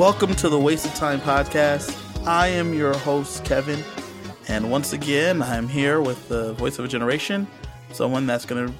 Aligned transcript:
Welcome 0.00 0.34
to 0.36 0.48
the 0.48 0.58
Waste 0.58 0.86
of 0.86 0.94
Time 0.94 1.20
podcast. 1.20 1.94
I 2.26 2.46
am 2.46 2.72
your 2.72 2.96
host, 2.96 3.44
Kevin, 3.44 3.84
and 4.48 4.70
once 4.70 4.94
again, 4.94 5.42
I'm 5.42 5.68
here 5.68 6.00
with 6.00 6.26
the 6.26 6.54
voice 6.54 6.78
of 6.78 6.86
a 6.86 6.88
generation, 6.88 7.46
someone 7.92 8.26
that's 8.26 8.46
going 8.46 8.66
to 8.66 8.74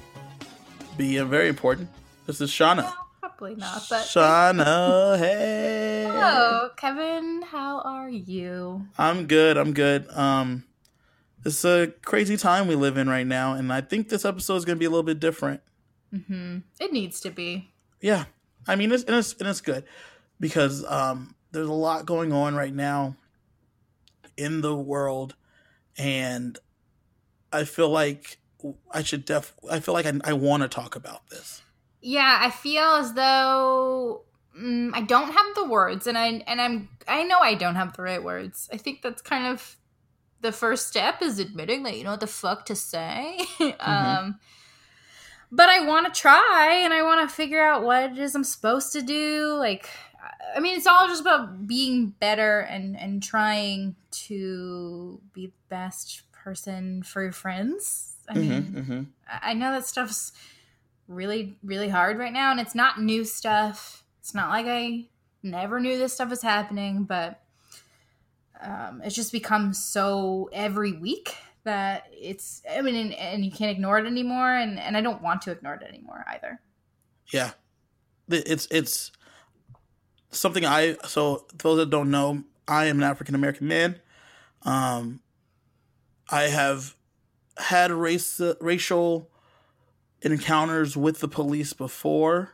be 0.97 1.19
very 1.19 1.47
important. 1.47 1.89
This 2.25 2.41
is 2.41 2.49
Shauna. 2.49 2.85
Well, 2.85 3.07
probably 3.19 3.53
not, 3.53 3.83
but 3.87 4.01
Shauna, 4.01 5.19
hey. 5.19 6.07
hello, 6.11 6.69
Kevin. 6.75 7.43
How 7.43 7.81
are 7.81 8.09
you? 8.09 8.87
I'm 8.97 9.27
good. 9.27 9.59
I'm 9.59 9.73
good. 9.73 10.09
Um, 10.09 10.63
it's 11.45 11.63
a 11.63 11.93
crazy 12.03 12.35
time 12.35 12.65
we 12.65 12.73
live 12.73 12.97
in 12.97 13.07
right 13.07 13.27
now, 13.27 13.53
and 13.53 13.71
I 13.71 13.81
think 13.81 14.09
this 14.09 14.25
episode 14.25 14.55
is 14.55 14.65
going 14.65 14.77
to 14.77 14.79
be 14.79 14.85
a 14.85 14.89
little 14.89 15.03
bit 15.03 15.19
different. 15.19 15.61
Mm-hmm. 16.11 16.57
It 16.79 16.91
needs 16.91 17.21
to 17.21 17.29
be. 17.29 17.69
Yeah, 18.01 18.25
I 18.67 18.75
mean, 18.75 18.91
it's 18.91 19.03
and 19.03 19.15
it's, 19.17 19.33
and 19.33 19.47
it's 19.47 19.61
good 19.61 19.85
because 20.41 20.83
um, 20.85 21.35
there's 21.53 21.69
a 21.69 21.73
lot 21.73 22.05
going 22.05 22.33
on 22.33 22.55
right 22.55 22.73
now 22.73 23.15
in 24.35 24.59
the 24.59 24.75
world, 24.75 25.35
and 25.97 26.57
I 27.53 27.63
feel 27.63 27.89
like 27.89 28.39
I 28.91 29.03
should 29.03 29.23
def. 29.23 29.53
I 29.69 29.79
feel 29.79 29.93
like 29.93 30.05
I, 30.05 30.13
I 30.25 30.33
want 30.33 30.63
to 30.63 30.67
talk 30.67 30.97
about 30.97 31.29
this. 31.29 31.61
Yeah, 32.01 32.39
I 32.41 32.49
feel 32.49 32.83
as 32.83 33.13
though 33.13 34.23
mm, 34.59 34.89
I 34.93 35.01
don't 35.01 35.31
have 35.31 35.55
the 35.55 35.65
words, 35.65 36.07
and 36.07 36.17
I 36.17 36.43
and 36.47 36.59
I'm 36.59 36.89
I 37.07 37.23
know 37.23 37.39
I 37.39 37.53
don't 37.53 37.75
have 37.75 37.95
the 37.95 38.01
right 38.03 38.23
words. 38.23 38.67
I 38.73 38.77
think 38.77 39.03
that's 39.03 39.21
kind 39.21 39.47
of 39.47 39.77
the 40.41 40.51
first 40.51 40.87
step 40.87 41.21
is 41.21 41.37
admitting 41.37 41.83
that 41.83 41.97
you 41.97 42.03
know 42.03 42.11
what 42.11 42.19
the 42.19 42.27
fuck 42.27 42.65
to 42.65 42.75
say. 42.75 43.39
um, 43.79 44.39
but 45.51 45.69
I 45.69 45.85
want 45.85 46.11
to 46.11 46.19
try, 46.19 46.81
and 46.83 46.93
I 46.93 47.03
want 47.03 47.27
to 47.29 47.35
figure 47.35 47.61
out 47.61 47.83
what 47.83 48.11
it 48.11 48.17
is 48.17 48.35
I'm 48.35 48.43
supposed 48.43 48.93
to 48.93 49.01
do. 49.01 49.53
Like, 49.59 49.89
I 50.55 50.59
mean, 50.59 50.77
it's 50.77 50.87
all 50.87 51.07
just 51.07 51.21
about 51.21 51.67
being 51.67 52.07
better 52.19 52.59
and 52.59 52.97
and 52.97 53.23
trying 53.23 53.95
to 54.11 55.19
be 55.33 55.47
the 55.47 55.53
best 55.69 56.23
person 56.31 57.03
for 57.03 57.23
your 57.23 57.31
friends. 57.31 58.15
I 58.29 58.35
mean, 58.35 58.63
hmm 58.63 58.81
hmm 58.81 59.03
I 59.27 59.51
I 59.51 59.53
know 59.53 59.71
that 59.71 59.85
stuff's 59.85 60.31
really, 61.07 61.55
really 61.63 61.89
hard 61.89 62.17
right 62.17 62.33
now, 62.33 62.51
and 62.51 62.59
it's 62.59 62.75
not 62.75 63.01
new 63.01 63.25
stuff. 63.25 64.03
It's 64.19 64.33
not 64.33 64.49
like 64.49 64.65
I 64.67 65.07
never 65.43 65.79
knew 65.79 65.97
this 65.97 66.13
stuff 66.13 66.29
was 66.29 66.41
happening, 66.41 67.03
but 67.03 67.41
um, 68.61 69.01
it's 69.03 69.15
just 69.15 69.31
become 69.31 69.73
so 69.73 70.49
every 70.53 70.93
week 70.93 71.35
that 71.63 72.07
it's, 72.11 72.61
I 72.69 72.81
mean, 72.81 72.95
and, 72.95 73.13
and 73.13 73.45
you 73.45 73.51
can't 73.51 73.71
ignore 73.71 73.99
it 73.99 74.05
anymore, 74.05 74.53
and, 74.53 74.79
and 74.79 74.95
I 74.95 75.01
don't 75.01 75.21
want 75.21 75.41
to 75.43 75.51
ignore 75.51 75.75
it 75.75 75.83
anymore 75.83 76.23
either. 76.27 76.59
Yeah, 77.31 77.51
it's 78.29 78.67
it's 78.71 79.11
something 80.31 80.65
I. 80.65 80.95
So 81.07 81.45
those 81.53 81.77
that 81.77 81.89
don't 81.89 82.11
know, 82.11 82.43
I 82.67 82.85
am 82.85 82.97
an 82.97 83.03
African 83.03 83.35
American 83.35 83.67
man. 83.67 83.99
Um, 84.63 85.21
I 86.29 86.43
have 86.43 86.95
had 87.57 87.91
race 87.91 88.41
racial 88.59 89.29
encounters 90.21 90.95
with 90.95 91.19
the 91.19 91.27
police 91.27 91.73
before. 91.73 92.53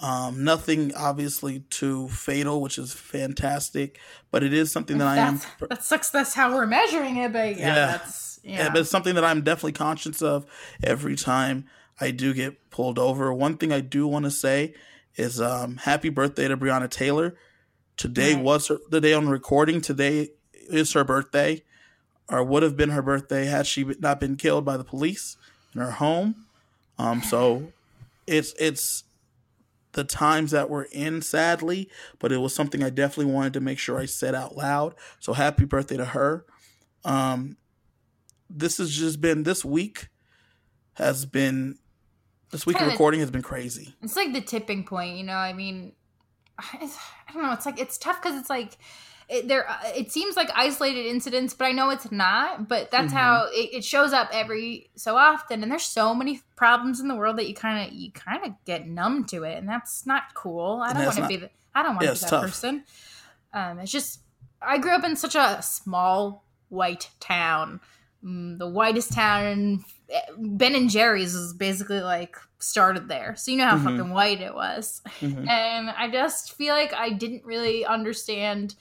Um, 0.00 0.42
nothing 0.42 0.92
obviously 0.96 1.60
too 1.70 2.08
fatal, 2.08 2.60
which 2.60 2.78
is 2.78 2.92
fantastic, 2.92 4.00
but 4.32 4.42
it 4.42 4.52
is 4.52 4.72
something 4.72 4.98
that 4.98 5.06
I 5.06 5.18
am. 5.18 5.40
That 5.68 5.84
sucks. 5.84 6.10
That's 6.10 6.34
how 6.34 6.52
we're 6.52 6.66
measuring 6.66 7.16
it, 7.18 7.32
but 7.32 7.56
yeah, 7.56 7.68
Yeah. 7.68 7.86
that's, 7.86 8.40
Yeah, 8.42 8.58
yeah. 8.58 8.68
but 8.70 8.78
it's 8.80 8.90
something 8.90 9.14
that 9.14 9.24
I'm 9.24 9.42
definitely 9.42 9.72
conscious 9.72 10.20
of 10.20 10.46
every 10.82 11.14
time 11.14 11.66
I 12.00 12.10
do 12.10 12.34
get 12.34 12.70
pulled 12.70 12.98
over. 12.98 13.32
One 13.32 13.56
thing 13.56 13.72
I 13.72 13.80
do 13.80 14.08
want 14.08 14.24
to 14.24 14.32
say 14.32 14.74
is 15.16 15.40
um, 15.40 15.76
happy 15.78 16.08
birthday 16.08 16.48
to 16.48 16.56
Breonna 16.56 16.90
Taylor. 16.90 17.34
Today 17.96 18.34
Right. 18.34 18.42
was 18.44 18.68
her, 18.68 18.78
the 18.90 19.00
day 19.00 19.12
on 19.12 19.28
recording. 19.28 19.80
Today 19.80 20.30
is 20.52 20.92
her 20.94 21.04
birthday, 21.04 21.62
or 22.28 22.42
would 22.42 22.62
have 22.62 22.76
been 22.76 22.90
her 22.90 23.02
birthday 23.02 23.44
had 23.46 23.66
she 23.66 23.84
not 24.00 24.18
been 24.20 24.36
killed 24.36 24.64
by 24.64 24.76
the 24.76 24.84
police 24.84 25.36
in 25.74 25.80
her 25.80 25.92
home. 25.92 26.46
Um, 26.98 27.22
so 27.22 27.72
it's 28.26 28.54
it's 28.58 29.04
the 29.92 30.04
times 30.04 30.50
that 30.50 30.68
we're 30.68 30.84
in, 30.90 31.22
sadly, 31.22 31.88
but 32.18 32.32
it 32.32 32.38
was 32.38 32.52
something 32.52 32.82
I 32.82 32.90
definitely 32.90 33.32
wanted 33.32 33.52
to 33.52 33.60
make 33.60 33.78
sure 33.78 33.98
I 33.98 34.06
said 34.06 34.34
out 34.34 34.56
loud. 34.56 34.94
So 35.20 35.32
happy 35.34 35.64
birthday 35.64 35.96
to 35.96 36.04
her. 36.06 36.44
Um, 37.04 37.56
this 38.50 38.78
has 38.78 38.90
just 38.90 39.20
been 39.20 39.44
this 39.44 39.64
week 39.64 40.08
has 40.94 41.26
been 41.26 41.78
this 42.54 42.66
week 42.66 42.80
of 42.80 42.86
recording 42.86 43.18
has 43.18 43.32
been 43.32 43.42
crazy. 43.42 43.94
It's 44.00 44.14
like 44.14 44.32
the 44.32 44.40
tipping 44.40 44.84
point, 44.84 45.16
you 45.16 45.24
know. 45.24 45.34
I 45.34 45.52
mean, 45.52 45.92
I, 46.58 46.88
I 47.28 47.32
don't 47.32 47.42
know. 47.42 47.52
It's 47.52 47.66
like 47.66 47.80
it's 47.80 47.98
tough 47.98 48.22
because 48.22 48.38
it's 48.38 48.48
like 48.48 48.78
it, 49.28 49.48
there. 49.48 49.68
uh, 49.68 49.76
It 49.96 50.12
seems 50.12 50.36
like 50.36 50.50
isolated 50.54 51.04
incidents, 51.06 51.52
but 51.52 51.64
I 51.64 51.72
know 51.72 51.90
it's 51.90 52.12
not. 52.12 52.68
But 52.68 52.92
that's 52.92 53.12
Mhm. 53.12 53.16
how 53.16 53.46
it, 53.50 53.78
it 53.78 53.84
shows 53.84 54.12
up 54.12 54.28
every 54.32 54.88
so 54.94 55.16
often. 55.16 55.62
And 55.64 55.72
there's 55.72 55.82
so 55.82 56.14
many 56.14 56.42
problems 56.54 57.00
in 57.00 57.08
the 57.08 57.16
world 57.16 57.38
that 57.38 57.48
you 57.48 57.54
kind 57.54 57.88
of 57.88 57.92
you 57.92 58.12
kind 58.12 58.44
of 58.46 58.52
get 58.64 58.86
numb 58.86 59.24
to 59.26 59.42
it, 59.42 59.58
and 59.58 59.68
that's 59.68 60.06
not 60.06 60.22
cool. 60.34 60.80
I 60.80 60.92
don't 60.92 61.04
want 61.06 61.16
to 61.18 61.26
be. 61.26 61.36
The, 61.38 61.50
I 61.74 61.82
don't 61.82 61.96
want 61.96 62.02
to 62.02 62.06
Yeah, 62.06 62.12
be 62.14 62.20
that 62.20 62.28
tough. 62.30 62.42
person. 62.44 62.84
Um, 63.52 63.80
it's 63.80 63.90
just 63.90 64.20
I 64.62 64.78
grew 64.78 64.92
up 64.92 65.02
in 65.04 65.16
such 65.16 65.34
a 65.34 65.60
small 65.60 66.44
white 66.68 67.10
town, 67.18 67.80
mm, 68.24 68.58
the 68.60 68.68
whitest 68.68 69.12
town. 69.12 69.84
Ben 70.36 70.74
and 70.74 70.90
Jerry's 70.90 71.34
is 71.34 71.52
basically 71.54 72.00
like 72.00 72.36
started 72.58 73.08
there, 73.08 73.34
so 73.36 73.50
you 73.50 73.56
know 73.58 73.66
how 73.66 73.76
Mhm. 73.78 73.84
fucking 73.84 74.10
white 74.10 74.40
it 74.40 74.54
was. 74.54 75.02
Mhm. 75.20 75.48
And 75.48 75.90
I 75.90 76.10
just 76.10 76.54
feel 76.54 76.74
like 76.74 76.92
I 76.92 77.10
didn't 77.10 77.44
really 77.44 77.84
understand 77.86 78.74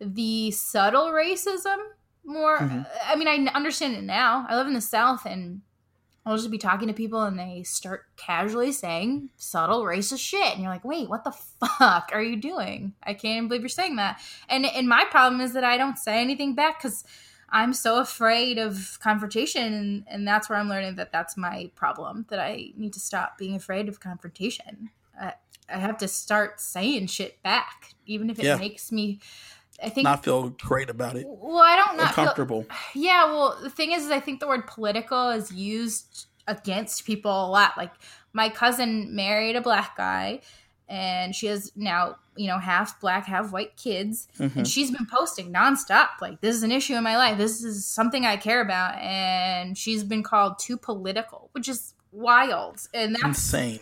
the 0.00 0.50
subtle 0.52 1.06
racism 1.06 1.76
more. 2.24 2.58
Mhm. 2.58 2.86
I 3.06 3.16
mean, 3.16 3.28
I 3.28 3.50
understand 3.52 3.94
it 3.94 4.02
now. 4.04 4.46
I 4.48 4.56
live 4.56 4.66
in 4.66 4.74
the 4.74 4.80
South 4.80 5.26
and 5.26 5.62
I'll 6.24 6.36
just 6.36 6.50
be 6.52 6.58
talking 6.58 6.86
to 6.86 6.94
people 6.94 7.22
and 7.22 7.36
they 7.38 7.64
start 7.64 8.04
casually 8.16 8.70
saying 8.70 9.30
subtle 9.36 9.82
racist 9.82 10.20
shit. 10.20 10.52
And 10.52 10.60
you're 10.62 10.70
like, 10.70 10.84
wait, 10.84 11.08
what 11.08 11.24
the 11.24 11.32
fuck 11.32 12.10
are 12.12 12.22
you 12.22 12.36
doing? 12.36 12.94
I 13.02 13.14
can't 13.14 13.36
even 13.36 13.48
believe 13.48 13.62
you're 13.62 13.68
saying 13.68 13.96
that. 13.96 14.20
And, 14.48 14.64
and 14.64 14.88
my 14.88 15.04
problem 15.10 15.40
is 15.40 15.52
that 15.54 15.64
I 15.64 15.76
don't 15.76 15.98
say 15.98 16.20
anything 16.20 16.54
back 16.54 16.80
because 16.80 17.04
I'm 17.52 17.72
so 17.74 18.00
afraid 18.00 18.58
of 18.58 18.98
confrontation. 19.00 19.72
And, 19.74 20.04
and 20.08 20.26
that's 20.26 20.48
where 20.48 20.58
I'm 20.58 20.68
learning 20.68 20.96
that 20.96 21.12
that's 21.12 21.36
my 21.36 21.70
problem, 21.74 22.26
that 22.30 22.40
I 22.40 22.72
need 22.76 22.94
to 22.94 23.00
stop 23.00 23.36
being 23.38 23.54
afraid 23.54 23.88
of 23.88 24.00
confrontation. 24.00 24.90
I, 25.20 25.34
I 25.68 25.76
have 25.78 25.98
to 25.98 26.08
start 26.08 26.60
saying 26.60 27.06
shit 27.08 27.42
back, 27.42 27.94
even 28.06 28.30
if 28.30 28.38
it 28.38 28.44
Yeah. 28.46 28.56
makes 28.56 28.90
me. 28.90 29.20
I 29.82 29.88
think. 29.88 30.04
Not 30.04 30.24
feel 30.24 30.50
great 30.50 30.90
about 30.90 31.16
it. 31.16 31.26
well, 31.28 31.58
I 31.62 31.76
don't 31.76 31.96
not 31.96 32.14
feel, 32.14 32.22
Uncomfortable. 32.24 32.66
yeah, 32.94 33.24
well, 33.26 33.58
the 33.62 33.70
thing 33.70 33.92
is, 33.92 34.04
is 34.06 34.10
I 34.10 34.20
think 34.20 34.40
the 34.40 34.46
word 34.46 34.66
political 34.66 35.30
is 35.30 35.52
used 35.52 36.26
against 36.46 37.04
people 37.04 37.30
a 37.46 37.48
lot. 37.48 37.76
Like 37.76 37.92
my 38.32 38.48
cousin 38.48 39.14
married 39.14 39.56
a 39.56 39.60
black 39.60 39.96
guy, 39.96 40.40
and 40.92 41.34
she 41.34 41.46
has 41.46 41.72
now, 41.74 42.16
you 42.36 42.46
know, 42.46 42.58
half 42.58 43.00
black, 43.00 43.24
half 43.26 43.50
white 43.50 43.76
kids, 43.76 44.28
Mhm. 44.38 44.56
and 44.56 44.68
she's 44.68 44.90
been 44.90 45.06
posting 45.06 45.52
nonstop. 45.52 46.08
Like 46.20 46.40
this 46.42 46.54
is 46.54 46.62
an 46.62 46.70
issue 46.72 46.94
in 46.94 47.02
my 47.02 47.16
life. 47.16 47.38
This 47.38 47.64
is 47.64 47.86
something 47.86 48.26
I 48.26 48.36
care 48.36 48.60
about, 48.60 48.98
and 48.98 49.76
she's 49.78 50.04
been 50.04 50.22
called 50.22 50.58
too 50.58 50.76
political, 50.76 51.48
which 51.52 51.68
is 51.68 51.94
wild. 52.12 52.76
And 52.92 53.14
that's 53.14 53.24
Insane. 53.24 53.80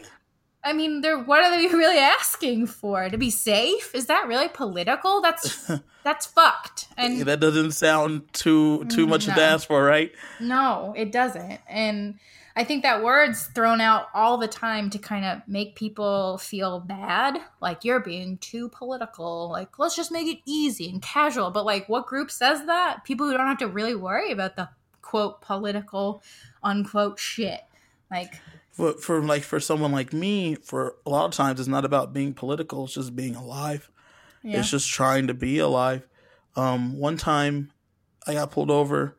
I 0.62 0.72
mean, 0.74 1.00
they're 1.00 1.18
what 1.18 1.42
are 1.42 1.50
they 1.50 1.66
really 1.82 1.98
asking 1.98 2.66
for? 2.66 3.08
To 3.08 3.18
be 3.18 3.30
safe? 3.30 3.94
Is 3.94 4.06
that 4.06 4.28
really 4.28 4.48
political? 4.48 5.20
That's 5.22 5.70
that's 6.04 6.26
fucked. 6.26 6.86
And 6.96 7.22
that 7.22 7.40
doesn't 7.40 7.72
sound 7.72 8.32
too 8.32 8.84
too 8.86 9.06
much 9.06 9.24
to 9.24 9.32
ask 9.32 9.66
for, 9.68 9.82
right? 9.82 10.12
no, 10.38 10.92
it 10.96 11.12
doesn't. 11.12 11.60
And 11.68 12.18
I 12.60 12.64
think 12.64 12.82
that 12.82 13.02
word's 13.02 13.44
thrown 13.44 13.80
out 13.80 14.08
all 14.12 14.36
the 14.36 14.46
time 14.46 14.90
to 14.90 14.98
kind 14.98 15.24
of 15.24 15.40
make 15.48 15.76
people 15.76 16.36
feel 16.36 16.78
bad. 16.78 17.38
Like 17.58 17.86
you're 17.86 18.00
being 18.00 18.36
too 18.36 18.68
political. 18.68 19.48
Like 19.48 19.78
let's 19.78 19.96
just 19.96 20.12
make 20.12 20.28
it 20.28 20.42
easy 20.44 20.90
and 20.90 21.00
casual. 21.00 21.50
But 21.52 21.64
like 21.64 21.88
what 21.88 22.06
group 22.06 22.30
says 22.30 22.66
that? 22.66 23.02
People 23.04 23.26
who 23.26 23.32
don't 23.32 23.46
have 23.46 23.56
to 23.60 23.66
really 23.66 23.94
worry 23.94 24.30
about 24.30 24.56
the 24.56 24.68
quote 25.00 25.40
political 25.40 26.22
unquote 26.62 27.18
shit. 27.18 27.62
Like 28.10 28.38
For, 28.72 28.92
for 28.92 29.22
like 29.22 29.42
for 29.42 29.58
someone 29.58 29.92
like 29.92 30.12
me, 30.12 30.54
for 30.56 30.96
a 31.06 31.08
lot 31.08 31.24
of 31.24 31.32
times 31.32 31.60
it's 31.60 31.66
not 31.66 31.86
about 31.86 32.12
being 32.12 32.34
political, 32.34 32.84
it's 32.84 32.92
just 32.92 33.16
being 33.16 33.36
alive. 33.36 33.90
yeah. 34.42 34.58
It's 34.58 34.70
just 34.70 34.90
trying 34.90 35.28
to 35.28 35.34
be 35.34 35.60
alive. 35.60 36.06
Um, 36.56 36.98
one 36.98 37.16
time 37.16 37.72
I 38.26 38.34
got 38.34 38.50
pulled 38.50 38.70
over. 38.70 39.16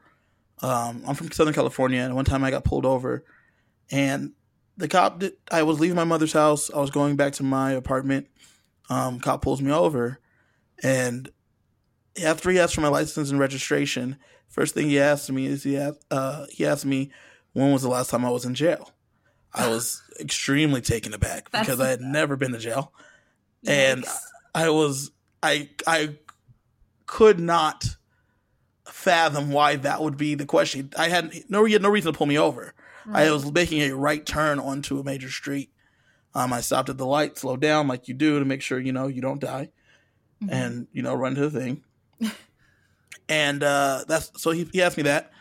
Um, 0.62 1.04
I'm 1.08 1.16
from 1.16 1.32
Southern 1.32 1.54
California, 1.54 2.02
and 2.02 2.16
one 2.16 2.26
time 2.26 2.44
I 2.44 2.52
got 2.52 2.64
pulled 2.64 2.86
over, 2.86 3.24
and 3.90 4.34
the 4.78 4.88
cop. 4.88 5.20
Did, 5.20 5.34
I 5.52 5.64
was 5.64 5.80
leaving 5.80 5.96
my 5.96 6.04
mother's 6.04 6.34
house. 6.34 6.70
I 6.72 6.80
was 6.80 6.92
going 6.92 7.16
back 7.16 7.34
to 7.34 7.44
my 7.44 7.72
apartment. 7.72 8.28
Um, 8.90 9.20
cop 9.20 9.42
pulls 9.42 9.62
me 9.62 9.72
over, 9.72 10.20
and 10.84 11.30
after 12.24 12.50
he 12.50 12.60
asked 12.60 12.76
for 12.76 12.82
my 12.82 12.90
license 12.90 13.32
and 13.32 13.40
registration, 13.40 14.18
first 14.48 14.74
thing 14.74 14.88
he 14.88 15.00
asked 15.00 15.32
me 15.32 15.46
is 15.46 15.64
he 15.64 15.78
asked, 15.78 16.06
uh, 16.12 16.46
he 16.50 16.66
asked 16.66 16.86
me 16.86 17.12
when 17.54 17.72
was 17.72 17.82
the 17.82 17.90
last 17.90 18.10
time 18.10 18.26
I 18.26 18.30
was 18.30 18.46
in 18.46 18.54
jail. 18.54 18.92
I 19.54 19.68
was 19.68 20.02
extremely 20.20 20.82
taken 20.82 21.14
aback 21.14 21.52
because 21.52 21.80
I 21.80 21.90
had 21.90 22.02
never 22.02 22.36
been 22.36 22.52
to 22.52 22.60
jail. 22.60 22.94
And. 23.66 24.06
I 24.54 24.70
was 24.70 25.12
I 25.42 25.70
I 25.88 26.16
could 27.06 27.40
not 27.40 27.96
fathom 28.92 29.52
why 29.52 29.76
that 29.78 30.02
would 30.02 30.18
be 30.18 30.36
the 30.36 30.46
question. 30.46 30.92
I 30.98 31.10
had 31.10 31.34
no 31.50 31.66
he 31.66 31.74
had 31.74 31.82
no 31.82 31.90
reason 31.90 32.12
to 32.12 32.18
pull 32.18 32.28
me 32.28 32.38
over. 32.38 32.74
Right. 33.06 33.28
I 33.28 33.32
was 33.32 33.52
making 33.52 33.82
a 33.82 33.96
right 33.96 34.26
turn 34.26 34.60
onto 34.60 35.00
a 35.00 35.04
major 35.04 35.30
street. 35.30 35.72
Um, 36.34 36.54
I 36.54 36.62
stopped 36.62 36.90
at 36.90 36.98
the 36.98 37.06
light, 37.06 37.38
slowed 37.38 37.62
down 37.62 37.88
like 37.88 38.08
you 38.08 38.14
do 38.14 38.40
to 38.40 38.46
make 38.46 38.62
sure 38.62 38.80
you 38.80 38.94
know 38.94 39.08
you 39.08 39.22
don't 39.22 39.42
die, 39.42 39.70
mm-hmm. 40.42 40.54
and 40.54 40.88
you 40.94 41.02
know 41.02 41.14
run 41.14 41.36
to 41.36 41.50
the 41.50 41.60
thing. 41.60 41.84
and 43.30 43.64
uh, 43.64 44.04
that's 44.08 44.32
so 44.42 44.52
he, 44.52 44.70
he 44.72 44.82
asked 44.82 44.98
me 44.98 45.04
that. 45.04 45.32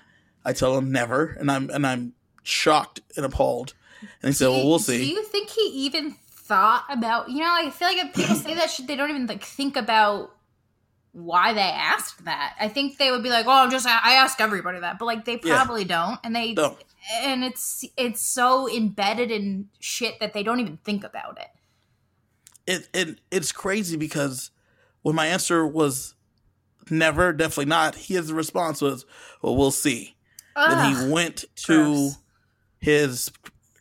I 0.45 0.53
tell 0.53 0.77
him 0.77 0.91
never, 0.91 1.37
and 1.39 1.51
I'm 1.51 1.71
and 1.71 1.87
I'm 1.87 2.15
shocked 2.43 3.01
and 3.17 3.25
appalled. 3.25 3.75
And 4.23 4.31
he 4.31 4.33
said, 4.33 4.49
"Well, 4.49 4.67
we'll 4.67 4.79
see." 4.79 4.99
Do 4.99 5.07
you 5.07 5.23
think 5.25 5.51
he 5.51 5.63
even 5.87 6.17
thought 6.31 6.85
about? 6.89 7.29
You 7.29 7.41
know, 7.41 7.53
I 7.53 7.71
feel 7.71 7.89
like 7.89 7.99
if 7.99 8.15
people 8.15 8.35
say 8.37 8.55
that 8.55 8.71
shit, 8.71 8.87
they 8.87 8.97
don't 8.97 9.11
even 9.11 9.27
like 9.27 9.45
think 9.45 9.77
about 9.77 10.35
why 11.13 11.53
they 11.53 11.61
asked 11.61 12.25
that. 12.25 12.55
I 12.61 12.69
think 12.69 12.99
they 12.99 13.11
would 13.11 13.23
be 13.23 13.31
like, 13.31 13.47
"Oh, 13.47 13.51
I'm 13.51 13.71
just 13.71 13.87
I 13.87 14.15
ask 14.15 14.41
everybody 14.41 14.81
that," 14.81 14.99
but 14.99 15.07
like 15.07 15.25
they 15.25 15.37
probably 15.37 15.83
yeah. 15.83 15.89
don't, 15.89 16.21
and 16.25 16.35
they 16.37 16.55
don't. 16.55 16.79
and 17.23 17.43
it's 17.43 17.85
it's 17.97 18.21
so 18.21 18.69
embedded 18.71 19.31
in 19.31 19.69
shit 19.81 20.21
that 20.21 20.33
they 20.33 20.43
don't 20.43 20.61
even 20.61 20.79
think 20.79 21.05
about 21.05 21.39
it. 21.39 21.49
It 22.67 22.89
it 22.95 23.21
it's 23.31 23.53
crazy 23.53 23.97
because 23.97 24.51
when 25.03 25.15
my 25.17 25.27
answer 25.27 25.67
was 25.67 26.15
never, 26.91 27.33
definitely 27.33 27.67
not, 27.67 27.95
his 27.97 28.33
response 28.33 28.81
was, 28.81 29.05
"Well, 29.43 29.57
we'll 29.57 29.71
see." 29.71 30.17
Ugh, 30.57 30.71
then 30.71 30.95
he 30.95 31.13
went 31.13 31.45
to 31.57 31.85
gross. 31.85 32.19
his 32.79 33.31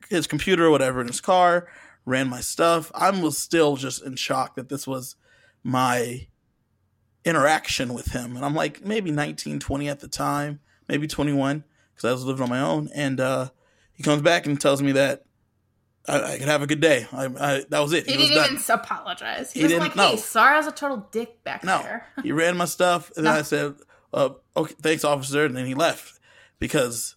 his 0.09 0.25
computer 0.25 0.65
or 0.65 0.71
whatever 0.71 1.01
in 1.01 1.07
his 1.07 1.21
car, 1.21 1.67
ran 2.05 2.27
my 2.27 2.41
stuff. 2.41 2.91
I 2.95 3.11
was 3.11 3.37
still 3.37 3.75
just 3.75 4.03
in 4.03 4.15
shock 4.15 4.55
that 4.55 4.69
this 4.69 4.87
was 4.87 5.15
my 5.63 6.27
interaction 7.25 7.93
with 7.93 8.07
him. 8.07 8.35
And 8.35 8.45
I'm 8.45 8.55
like 8.55 8.85
maybe 8.85 9.11
19, 9.11 9.59
20 9.59 9.89
at 9.89 9.99
the 9.99 10.07
time, 10.07 10.59
maybe 10.87 11.07
21, 11.07 11.63
because 11.93 12.09
I 12.09 12.11
was 12.11 12.23
living 12.23 12.43
on 12.43 12.49
my 12.49 12.61
own. 12.61 12.89
And 12.93 13.19
uh, 13.19 13.49
he 13.93 14.03
comes 14.03 14.21
back 14.21 14.45
and 14.45 14.59
tells 14.59 14.81
me 14.81 14.93
that 14.93 15.23
I, 16.07 16.33
I 16.33 16.37
could 16.37 16.47
have 16.47 16.61
a 16.61 16.67
good 16.67 16.81
day. 16.81 17.07
I, 17.11 17.25
I, 17.25 17.63
that 17.69 17.79
was 17.79 17.93
it. 17.93 18.05
He, 18.05 18.13
he 18.13 18.27
didn't 18.29 18.53
even 18.53 18.61
apologize. 18.69 19.51
He, 19.51 19.59
he 19.59 19.65
was 19.65 19.73
like, 19.77 19.93
"Hey, 19.93 20.11
no. 20.11 20.15
sorry, 20.15 20.55
I 20.55 20.57
was 20.57 20.67
a 20.67 20.71
total 20.71 21.07
dick 21.11 21.43
back 21.43 21.63
no. 21.63 21.81
there." 21.83 22.07
he 22.23 22.31
ran 22.31 22.57
my 22.57 22.65
stuff, 22.65 23.11
and 23.15 23.25
no. 23.25 23.31
then 23.31 23.39
I 23.39 23.43
said, 23.43 23.75
uh, 24.13 24.29
"Okay, 24.55 24.73
thanks, 24.81 25.03
officer," 25.03 25.45
and 25.45 25.55
then 25.55 25.65
he 25.65 25.75
left 25.75 26.19
because 26.57 27.15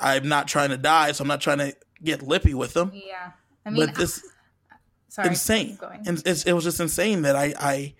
I'm 0.00 0.28
not 0.28 0.48
trying 0.48 0.70
to 0.70 0.78
die, 0.78 1.12
so 1.12 1.22
I'm 1.22 1.28
not 1.28 1.40
trying 1.40 1.58
to 1.58 1.76
get 2.02 2.22
lippy 2.22 2.54
with 2.54 2.76
him. 2.76 2.92
Yeah, 2.94 3.32
I 3.66 3.70
mean, 3.70 3.86
but 3.86 3.94
this 3.94 4.24
sorry, 5.08 5.28
insane, 5.28 5.78
and 6.06 6.22
it 6.24 6.52
was 6.52 6.64
just 6.64 6.80
insane 6.80 7.22
that 7.22 7.36
I, 7.36 7.54
I 7.58 7.94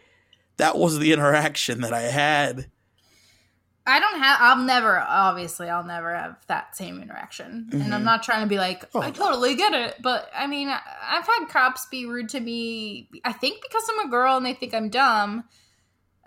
that 0.59 0.77
was 0.77 0.99
the 0.99 1.13
interaction 1.13 1.81
that 1.81 1.93
I 1.93 2.03
had. 2.03 2.71
I 3.89 4.01
don't 4.01 4.19
have. 4.19 4.39
I'll 4.41 4.65
never. 4.65 5.01
Obviously, 5.01 5.71
I'll 5.71 5.85
never 5.85 6.15
have 6.15 6.37
that 6.47 6.77
same 6.77 7.01
interaction. 7.01 7.69
Mm-hmm. 7.71 7.81
And 7.81 7.95
I'm 7.95 8.01
mm-hmm. 8.01 8.05
not 8.05 8.23
trying 8.23 8.43
to 8.43 8.49
be 8.49 8.59
like, 8.59 8.85
oh, 8.95 9.01
I 9.01 9.11
totally 9.11 9.55
get 9.55 9.73
it. 9.73 9.97
But 10.03 10.31
I 10.37 10.47
mean, 10.47 10.69
I've 10.69 11.27
had 11.27 11.47
cops 11.49 11.87
be 11.87 12.05
rude 12.05 12.29
to 12.31 12.41
me. 12.41 13.09
I 13.25 13.33
think 13.33 13.63
because 13.63 13.89
I'm 13.89 14.07
a 14.07 14.11
girl 14.11 14.37
and 14.37 14.45
they 14.45 14.53
think 14.53 14.75
I'm 14.75 14.91
dumb. 14.91 15.45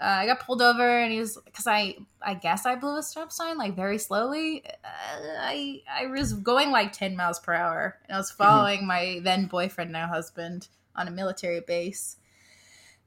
Uh, 0.01 0.05
I 0.05 0.25
got 0.25 0.39
pulled 0.39 0.63
over 0.63 0.99
and 0.99 1.13
he 1.13 1.19
was 1.19 1.37
because 1.45 1.67
I 1.67 1.97
I 2.19 2.33
guess 2.33 2.65
I 2.65 2.73
blew 2.75 2.97
a 2.97 3.03
stop 3.03 3.31
sign 3.31 3.59
like 3.59 3.75
very 3.75 3.99
slowly. 3.99 4.63
Uh, 4.65 5.19
I 5.39 5.83
I 5.87 6.07
was 6.07 6.33
going 6.33 6.71
like 6.71 6.93
ten 6.93 7.15
miles 7.15 7.39
per 7.39 7.53
hour 7.53 7.99
and 8.05 8.15
I 8.15 8.17
was 8.17 8.31
mm-hmm. 8.31 8.43
following 8.43 8.79
mm-hmm. 8.79 8.87
my 8.87 9.19
then 9.23 9.45
boyfriend 9.45 9.91
now 9.91 10.07
husband 10.07 10.67
on 10.95 11.07
a 11.07 11.11
military 11.11 11.59
base 11.59 12.17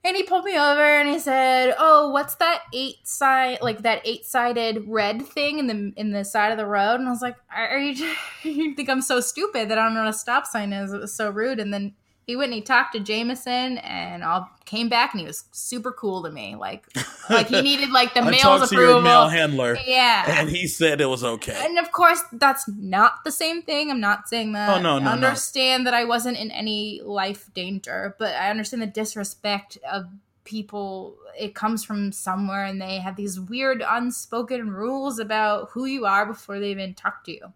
and 0.04 0.16
he 0.16 0.22
pulled 0.22 0.44
me 0.44 0.56
over 0.58 0.82
and 0.82 1.08
he 1.08 1.18
said, 1.18 1.74
"Oh, 1.78 2.10
what's 2.10 2.34
that 2.36 2.62
eight 2.74 3.06
side 3.06 3.58
like 3.62 3.82
that 3.82 4.02
eight 4.04 4.26
sided 4.26 4.84
red 4.86 5.22
thing 5.26 5.58
in 5.58 5.66
the 5.66 5.92
in 5.96 6.10
the 6.10 6.24
side 6.24 6.52
of 6.52 6.58
the 6.58 6.66
road?" 6.66 7.00
And 7.00 7.08
I 7.08 7.10
was 7.10 7.22
like, 7.22 7.36
"Are 7.54 7.78
you 7.78 8.14
you 8.42 8.74
think 8.74 8.90
I'm 8.90 9.00
so 9.02 9.20
stupid 9.20 9.70
that 9.70 9.78
I 9.78 9.84
don't 9.84 9.94
know 9.94 10.04
what 10.04 10.10
a 10.10 10.12
stop 10.12 10.46
sign 10.46 10.72
is?" 10.72 10.92
It 10.92 11.00
was 11.00 11.16
so 11.16 11.30
rude. 11.30 11.58
And 11.58 11.72
then 11.72 11.94
he 12.26 12.36
went 12.36 12.48
and 12.48 12.54
he 12.54 12.60
talked 12.62 12.94
to 12.94 13.00
Jameson 13.00 13.78
and 13.78 14.24
all 14.24 14.48
came 14.64 14.88
back 14.88 15.12
and 15.12 15.20
he 15.20 15.26
was 15.26 15.44
super 15.52 15.92
cool 15.92 16.22
to 16.22 16.30
me. 16.30 16.54
Like 16.54 16.86
like 17.30 17.48
he 17.48 17.60
needed 17.60 17.90
like 17.90 18.14
the 18.14 18.20
I 18.20 18.30
male's 18.30 18.72
approval. 18.72 19.02
male 19.02 19.28
handler. 19.28 19.76
Yeah. 19.84 20.40
And 20.40 20.48
he 20.48 20.66
said 20.66 21.00
it 21.00 21.06
was 21.06 21.22
okay. 21.22 21.60
And 21.64 21.78
of 21.78 21.92
course 21.92 22.22
that's 22.32 22.66
not 22.68 23.24
the 23.24 23.30
same 23.30 23.62
thing. 23.62 23.90
I'm 23.90 24.00
not 24.00 24.28
saying 24.28 24.52
that. 24.52 24.78
Oh 24.78 24.80
no, 24.80 24.98
no. 24.98 25.10
I 25.10 25.12
understand 25.12 25.84
no. 25.84 25.90
that 25.90 25.96
I 25.96 26.04
wasn't 26.04 26.38
in 26.38 26.50
any 26.50 27.02
life 27.04 27.52
danger, 27.52 28.16
but 28.18 28.34
I 28.34 28.50
understand 28.50 28.82
the 28.82 28.86
disrespect 28.86 29.78
of 29.90 30.06
people 30.44 31.16
it 31.38 31.54
comes 31.54 31.84
from 31.84 32.12
somewhere 32.12 32.64
and 32.64 32.80
they 32.80 32.98
have 32.98 33.16
these 33.16 33.40
weird 33.40 33.82
unspoken 33.86 34.70
rules 34.70 35.18
about 35.18 35.70
who 35.70 35.84
you 35.84 36.06
are 36.06 36.24
before 36.24 36.58
they 36.58 36.70
even 36.70 36.94
talk 36.94 37.24
to 37.24 37.32
you. 37.32 37.52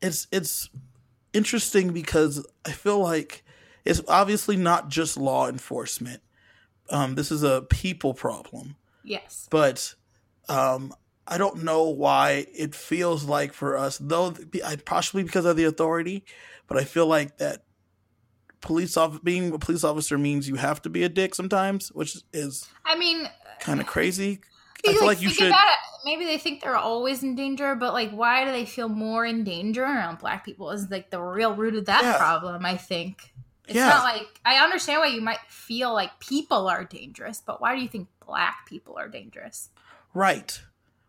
It's 0.00 0.26
it's 0.32 0.70
interesting 1.32 1.92
because 1.92 2.44
I 2.64 2.72
feel 2.72 2.98
like 2.98 3.44
it's 3.84 4.00
obviously 4.08 4.56
not 4.56 4.88
just 4.88 5.16
law 5.16 5.48
enforcement. 5.48 6.22
Um, 6.90 7.14
this 7.14 7.30
is 7.30 7.42
a 7.42 7.62
people 7.62 8.14
problem. 8.14 8.76
Yes. 9.04 9.48
But 9.50 9.94
um, 10.48 10.94
I 11.26 11.38
don't 11.38 11.64
know 11.64 11.88
why 11.88 12.46
it 12.54 12.74
feels 12.74 13.24
like 13.24 13.52
for 13.52 13.76
us, 13.76 13.98
though, 13.98 14.34
possibly 14.84 15.22
because 15.22 15.44
of 15.44 15.56
the 15.56 15.64
authority, 15.64 16.24
but 16.66 16.76
I 16.76 16.84
feel 16.84 17.06
like 17.06 17.38
that 17.38 17.64
police 18.60 18.96
off 18.96 19.22
being 19.22 19.52
a 19.52 19.58
police 19.58 19.84
officer 19.84 20.16
means 20.16 20.48
you 20.48 20.54
have 20.54 20.80
to 20.82 20.90
be 20.90 21.02
a 21.02 21.08
dick 21.08 21.34
sometimes, 21.34 21.88
which 21.92 22.16
is 22.32 22.68
I 22.84 22.96
mean 22.96 23.28
kind 23.60 23.80
of 23.80 23.86
crazy. 23.86 24.40
I 24.86 24.92
feel 24.92 25.00
like, 25.00 25.18
like 25.18 25.22
you 25.22 25.30
should. 25.30 25.52
Maybe 26.04 26.24
they 26.24 26.38
think 26.38 26.62
they're 26.62 26.76
always 26.76 27.22
in 27.22 27.36
danger, 27.36 27.76
but 27.76 27.92
like, 27.92 28.10
why 28.10 28.44
do 28.44 28.50
they 28.50 28.64
feel 28.64 28.88
more 28.88 29.24
in 29.24 29.44
danger 29.44 29.84
around 29.84 30.18
black 30.18 30.44
people? 30.44 30.70
Is 30.70 30.90
like 30.90 31.10
the 31.10 31.20
real 31.20 31.54
root 31.54 31.76
of 31.76 31.84
that 31.84 32.02
yeah. 32.02 32.18
problem. 32.18 32.66
I 32.66 32.76
think. 32.76 33.31
It's 33.66 33.76
yeah. 33.76 33.88
not 33.88 34.04
like 34.04 34.40
I 34.44 34.56
understand 34.56 35.00
why 35.00 35.08
you 35.08 35.20
might 35.20 35.40
feel 35.48 35.92
like 35.92 36.18
people 36.18 36.68
are 36.68 36.84
dangerous, 36.84 37.42
but 37.44 37.60
why 37.60 37.76
do 37.76 37.82
you 37.82 37.88
think 37.88 38.08
black 38.24 38.66
people 38.66 38.98
are 38.98 39.08
dangerous? 39.08 39.70
Right. 40.14 40.60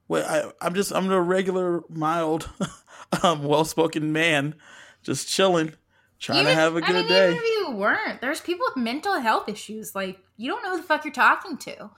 Well, 0.07 0.25
I, 0.27 0.65
I'm 0.65 0.75
just 0.75 0.93
I'm 0.93 1.09
a 1.11 1.21
regular, 1.21 1.81
mild, 1.89 2.49
um, 3.23 3.43
well-spoken 3.43 4.11
man, 4.11 4.55
just 5.01 5.27
chilling, 5.27 5.73
trying 6.19 6.41
even, 6.41 6.55
to 6.55 6.61
have 6.61 6.75
a 6.75 6.81
good 6.81 6.95
I 6.95 6.99
mean, 6.99 7.07
day. 7.07 7.31
Even 7.31 7.43
if 7.43 7.43
you 7.43 7.71
weren't, 7.75 8.21
there's 8.21 8.41
people 8.41 8.65
with 8.69 8.83
mental 8.83 9.19
health 9.19 9.49
issues. 9.49 9.95
Like 9.95 10.19
you 10.37 10.51
don't 10.51 10.61
know 10.61 10.71
who 10.71 10.77
the 10.77 10.83
fuck 10.83 11.05
you're 11.05 11.13
talking 11.13 11.57
to. 11.57 11.89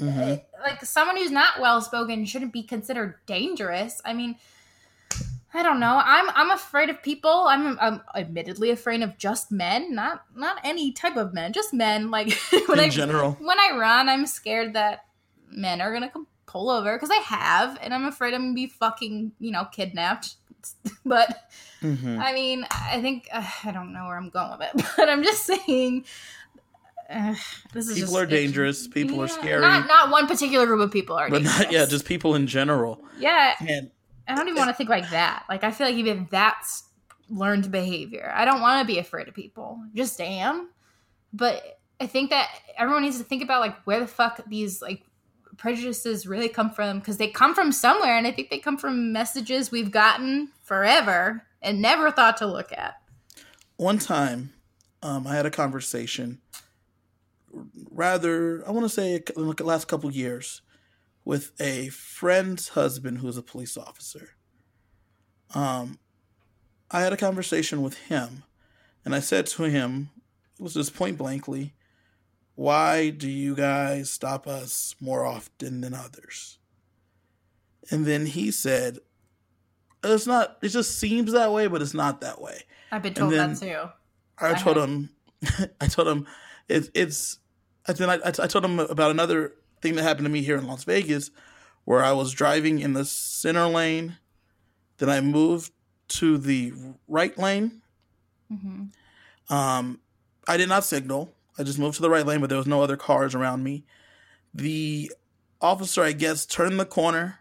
Mm-hmm. 0.00 0.62
Like 0.62 0.84
someone 0.84 1.16
who's 1.16 1.30
not 1.30 1.60
well-spoken 1.60 2.24
shouldn't 2.24 2.52
be 2.52 2.62
considered 2.62 3.16
dangerous. 3.26 4.00
I 4.04 4.14
mean, 4.14 4.36
I 5.52 5.62
don't 5.62 5.80
know. 5.80 6.00
I'm 6.04 6.30
I'm 6.30 6.50
afraid 6.52 6.90
of 6.90 7.02
people. 7.02 7.46
I'm, 7.48 7.76
I'm 7.80 8.02
admittedly 8.14 8.70
afraid 8.70 9.02
of 9.02 9.18
just 9.18 9.50
men, 9.50 9.94
not 9.94 10.24
not 10.34 10.60
any 10.62 10.92
type 10.92 11.16
of 11.16 11.34
men, 11.34 11.52
just 11.52 11.74
men. 11.74 12.10
Like 12.10 12.32
when 12.66 12.78
in 12.78 12.84
I, 12.84 12.88
general, 12.88 13.32
when 13.40 13.58
I 13.58 13.76
run, 13.76 14.08
I'm 14.08 14.26
scared 14.26 14.74
that 14.74 15.06
men 15.50 15.80
are 15.80 15.92
gonna 15.92 16.08
come 16.08 16.28
pull 16.46 16.70
over 16.70 16.94
because 16.94 17.10
I 17.10 17.20
have, 17.22 17.78
and 17.82 17.92
I'm 17.92 18.04
afraid 18.04 18.32
I'm 18.32 18.42
gonna 18.42 18.54
be 18.54 18.68
fucking 18.68 19.32
you 19.40 19.50
know 19.50 19.64
kidnapped. 19.64 20.36
but 21.04 21.50
mm-hmm. 21.82 22.20
I 22.20 22.32
mean, 22.32 22.64
I 22.70 23.00
think 23.00 23.28
uh, 23.32 23.44
I 23.64 23.72
don't 23.72 23.92
know 23.92 24.04
where 24.04 24.16
I'm 24.16 24.30
going 24.30 24.56
with 24.56 24.68
it, 24.72 24.86
but 24.96 25.08
I'm 25.08 25.24
just 25.24 25.44
saying. 25.44 26.04
Uh, 27.08 27.34
this 27.72 27.88
is 27.88 27.94
people 27.94 28.12
just, 28.12 28.22
are 28.22 28.26
dangerous. 28.26 28.86
People 28.86 29.16
yeah, 29.16 29.24
are 29.24 29.28
scary. 29.28 29.60
Not 29.62 29.88
not 29.88 30.10
one 30.10 30.28
particular 30.28 30.64
group 30.66 30.80
of 30.80 30.92
people 30.92 31.16
are, 31.16 31.28
but 31.28 31.38
dangerous. 31.38 31.58
not 31.58 31.72
yeah, 31.72 31.86
just 31.86 32.04
people 32.04 32.36
in 32.36 32.46
general. 32.46 33.02
Yeah, 33.18 33.56
and 33.66 33.90
I 34.28 34.34
don't 34.34 34.48
even 34.48 34.58
want 34.58 34.70
to 34.70 34.74
think 34.74 34.90
like 34.90 35.10
that. 35.10 35.44
Like 35.48 35.64
I 35.64 35.70
feel 35.70 35.86
like 35.86 35.96
even 35.96 36.28
that's 36.30 36.84
learned 37.28 37.70
behavior. 37.70 38.32
I 38.34 38.44
don't 38.44 38.60
want 38.60 38.80
to 38.86 38.92
be 38.92 38.98
afraid 38.98 39.28
of 39.28 39.34
people. 39.34 39.82
Just 39.94 40.20
am. 40.20 40.70
But 41.32 41.80
I 42.00 42.06
think 42.06 42.30
that 42.30 42.48
everyone 42.76 43.02
needs 43.02 43.18
to 43.18 43.24
think 43.24 43.42
about 43.42 43.60
like 43.60 43.76
where 43.82 44.00
the 44.00 44.06
fuck 44.06 44.40
these 44.48 44.82
like 44.82 45.04
prejudices 45.56 46.26
really 46.26 46.48
come 46.48 46.70
from 46.70 46.98
because 46.98 47.18
they 47.18 47.28
come 47.28 47.54
from 47.54 47.70
somewhere 47.70 48.16
and 48.16 48.26
I 48.26 48.32
think 48.32 48.50
they 48.50 48.58
come 48.58 48.78
from 48.78 49.12
messages 49.12 49.70
we've 49.70 49.90
gotten 49.90 50.50
forever 50.62 51.46
and 51.60 51.82
never 51.82 52.10
thought 52.10 52.38
to 52.38 52.46
look 52.46 52.72
at. 52.72 52.94
One 53.76 53.98
time, 53.98 54.52
um, 55.02 55.26
I 55.26 55.34
had 55.34 55.46
a 55.46 55.50
conversation, 55.50 56.40
rather, 57.90 58.66
I 58.66 58.70
want 58.70 58.84
to 58.84 58.88
say 58.88 59.22
in 59.36 59.46
the 59.54 59.64
last 59.64 59.88
couple 59.88 60.10
years, 60.10 60.62
with 61.30 61.52
a 61.60 61.88
friend's 61.90 62.70
husband 62.70 63.18
who's 63.18 63.36
a 63.36 63.42
police 63.42 63.76
officer. 63.76 64.30
Um, 65.54 66.00
I 66.90 67.02
had 67.02 67.12
a 67.12 67.16
conversation 67.16 67.82
with 67.82 67.96
him, 67.96 68.42
and 69.04 69.14
I 69.14 69.20
said 69.20 69.46
to 69.46 69.62
him, 69.62 70.10
it 70.58 70.62
was 70.64 70.74
just 70.74 70.92
point 70.92 71.18
blankly, 71.18 71.72
why 72.56 73.10
do 73.10 73.30
you 73.30 73.54
guys 73.54 74.10
stop 74.10 74.48
us 74.48 74.96
more 75.00 75.24
often 75.24 75.82
than 75.82 75.94
others? 75.94 76.58
And 77.92 78.04
then 78.06 78.26
he 78.26 78.50
said, 78.50 78.98
it's 80.02 80.26
not, 80.26 80.58
it 80.62 80.70
just 80.70 80.98
seems 80.98 81.30
that 81.30 81.52
way, 81.52 81.68
but 81.68 81.80
it's 81.80 81.94
not 81.94 82.22
that 82.22 82.40
way. 82.40 82.64
I've 82.90 83.04
been 83.04 83.14
told 83.14 83.34
that 83.34 83.56
too. 83.56 83.88
I 84.36 84.54
told 84.54 84.78
him, 84.78 85.10
I 85.80 85.86
told 85.86 86.08
him, 86.08 86.26
it, 86.68 86.90
it's 86.92 87.38
I 87.86 87.92
then 87.92 88.10
I, 88.10 88.18
I 88.24 88.46
told 88.48 88.64
him 88.64 88.80
about 88.80 89.12
another 89.12 89.54
thing 89.80 89.96
that 89.96 90.02
happened 90.02 90.26
to 90.26 90.30
me 90.30 90.42
here 90.42 90.56
in 90.56 90.66
Las 90.66 90.84
Vegas, 90.84 91.30
where 91.84 92.02
I 92.02 92.12
was 92.12 92.32
driving 92.32 92.80
in 92.80 92.92
the 92.92 93.04
center 93.04 93.66
lane, 93.66 94.16
then 94.98 95.08
I 95.08 95.20
moved 95.20 95.72
to 96.08 96.38
the 96.38 96.72
right 97.08 97.36
lane. 97.38 97.82
Mm-hmm. 98.52 99.54
Um, 99.54 100.00
I 100.46 100.56
did 100.56 100.68
not 100.68 100.84
signal. 100.84 101.32
I 101.58 101.62
just 101.62 101.78
moved 101.78 101.96
to 101.96 102.02
the 102.02 102.10
right 102.10 102.26
lane, 102.26 102.40
but 102.40 102.48
there 102.48 102.58
was 102.58 102.66
no 102.66 102.82
other 102.82 102.96
cars 102.96 103.34
around 103.34 103.62
me. 103.62 103.84
The 104.54 105.12
officer, 105.60 106.02
I 106.02 106.12
guess, 106.12 106.46
turned 106.46 106.80
the 106.80 106.84
corner, 106.84 107.40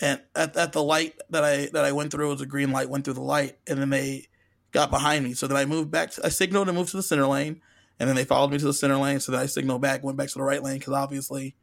and 0.00 0.20
at, 0.34 0.56
at 0.56 0.72
the 0.72 0.82
light 0.82 1.14
that 1.30 1.44
I 1.44 1.66
that 1.72 1.84
I 1.84 1.92
went 1.92 2.10
through 2.10 2.26
it 2.26 2.32
was 2.32 2.40
a 2.40 2.46
green 2.46 2.72
light. 2.72 2.90
Went 2.90 3.04
through 3.04 3.14
the 3.14 3.22
light, 3.22 3.58
and 3.66 3.80
then 3.80 3.90
they 3.90 4.26
got 4.72 4.90
behind 4.90 5.24
me. 5.24 5.34
So 5.34 5.46
then 5.46 5.56
I 5.56 5.64
moved 5.64 5.90
back. 5.90 6.10
To, 6.12 6.26
I 6.26 6.28
signaled 6.28 6.68
and 6.68 6.76
moved 6.76 6.90
to 6.90 6.96
the 6.96 7.02
center 7.02 7.26
lane, 7.26 7.60
and 8.02 8.08
then 8.08 8.16
they 8.16 8.24
followed 8.24 8.50
me 8.50 8.58
to 8.58 8.64
the 8.64 8.74
center 8.74 8.96
lane. 8.96 9.20
So 9.20 9.30
then 9.30 9.40
I 9.40 9.46
signaled 9.46 9.80
back, 9.80 10.02
went 10.02 10.18
back 10.18 10.26
to 10.30 10.34
the 10.34 10.42
right 10.42 10.60
lane 10.60 10.80
because 10.80 10.92
obviously 10.92 11.54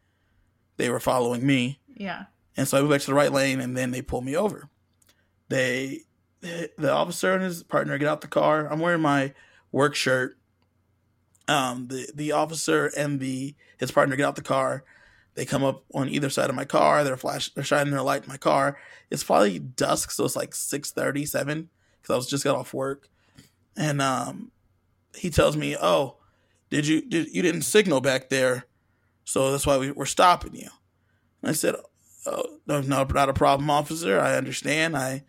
they 0.78 0.90
were 0.90 1.02
following 1.02 1.46
me. 1.46 1.82
Yeah. 1.94 2.28
And 2.56 2.66
so 2.66 2.78
I 2.78 2.80
moved 2.80 2.92
back 2.92 3.02
to 3.02 3.08
the 3.08 3.14
right 3.14 3.34
lane, 3.34 3.60
and 3.60 3.76
then 3.76 3.92
they 3.92 4.02
pulled 4.02 4.24
me 4.24 4.38
over. 4.38 4.70
They, 5.50 6.04
the 6.40 6.94
officer 6.94 7.34
and 7.34 7.44
his 7.44 7.62
partner 7.64 7.98
get 7.98 8.08
out 8.08 8.22
the 8.22 8.30
car. 8.30 8.72
I'm 8.72 8.80
wearing 8.80 9.02
my 9.02 9.34
work 9.74 9.96
shirt. 9.96 10.38
Um, 11.50 11.90
the 11.90 12.10
the 12.16 12.32
officer 12.32 12.90
and 12.96 13.20
the 13.20 13.54
his 13.78 13.92
partner 13.92 14.16
get 14.16 14.26
out 14.26 14.38
the 14.38 14.42
car. 14.42 14.86
They 15.36 15.44
come 15.44 15.66
up 15.66 15.84
on 15.94 16.08
either 16.08 16.30
side 16.30 16.50
of 16.50 16.56
my 16.56 16.64
car. 16.64 17.04
They're 17.04 17.18
flash. 17.18 17.54
They're 17.54 17.66
shining 17.66 17.92
their 17.92 18.02
light 18.02 18.24
in 18.24 18.30
my 18.30 18.38
car. 18.38 18.78
It's 19.12 19.26
probably 19.26 19.60
dusk, 19.60 20.12
so 20.12 20.24
it's 20.24 20.38
like 20.38 20.56
six 20.56 20.92
thirty 20.92 21.26
seven 21.26 21.68
because 22.02 22.14
I 22.14 22.16
was 22.16 22.28
just 22.28 22.46
got 22.46 22.56
off 22.56 22.74
work, 22.74 23.10
and 23.76 24.02
um, 24.02 24.52
he 25.14 25.30
tells 25.30 25.58
me, 25.58 25.76
"Oh, 25.76 26.16
did 26.70 26.88
you 26.88 27.02
did 27.02 27.28
you 27.34 27.42
didn't 27.42 27.64
signal 27.64 28.02
back 28.02 28.30
there, 28.30 28.66
so 29.26 29.52
that's 29.52 29.66
why 29.66 29.78
we, 29.78 29.92
we're 29.92 30.06
stopping 30.06 30.56
you." 30.56 30.70
And 31.42 31.50
I 31.50 31.54
said, 31.54 31.76
"Oh, 32.26 32.60
no, 32.68 32.82
no, 32.82 33.04
not 33.04 33.30
a 33.30 33.34
problem, 33.34 33.70
officer. 33.70 34.20
I 34.20 34.36
understand. 34.38 34.96
I 34.98 35.24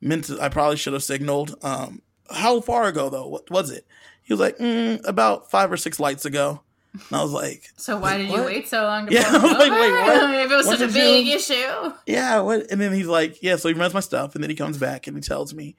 meant 0.00 0.24
to. 0.24 0.40
I 0.40 0.48
probably 0.48 0.76
should 0.76 0.92
have 0.94 1.04
signaled. 1.04 1.54
Um, 1.62 2.02
how 2.30 2.60
far 2.60 2.84
ago 2.84 3.08
though? 3.10 3.26
What 3.28 3.50
was 3.50 3.70
it?" 3.70 3.86
He 4.22 4.32
was 4.32 4.40
like, 4.40 4.58
mm, 4.58 5.06
"About 5.06 5.50
five 5.50 5.70
or 5.72 5.76
six 5.76 5.98
lights 6.00 6.24
ago." 6.24 6.62
And 6.94 7.02
I 7.18 7.22
was 7.22 7.32
like, 7.32 7.64
"So 7.76 7.96
why 7.98 8.18
did 8.18 8.28
what? 8.28 8.40
you 8.40 8.44
wait 8.44 8.68
so 8.68 8.82
long 8.82 9.06
to 9.06 9.12
yeah, 9.14 9.30
pull 9.30 9.40
him 9.48 9.58
like, 9.58 9.70
wait, 9.70 9.92
what? 9.92 10.34
if 10.44 10.50
it 10.50 10.54
was 10.54 10.66
What 10.66 10.78
such 10.78 10.90
a 10.90 10.92
big 10.92 11.26
you- 11.26 11.36
issue?" 11.36 11.92
yeah, 12.06 12.40
what? 12.40 12.70
And 12.70 12.80
then 12.80 12.92
he's 12.92 13.06
like, 13.06 13.42
yeah. 13.42 13.56
So 13.56 13.68
he 13.68 13.74
runs 13.74 13.94
my 13.94 14.00
stuff, 14.00 14.34
and 14.34 14.42
then 14.44 14.50
he 14.50 14.56
comes 14.56 14.76
back 14.78 15.06
and 15.06 15.16
he 15.16 15.22
tells 15.22 15.54
me, 15.54 15.74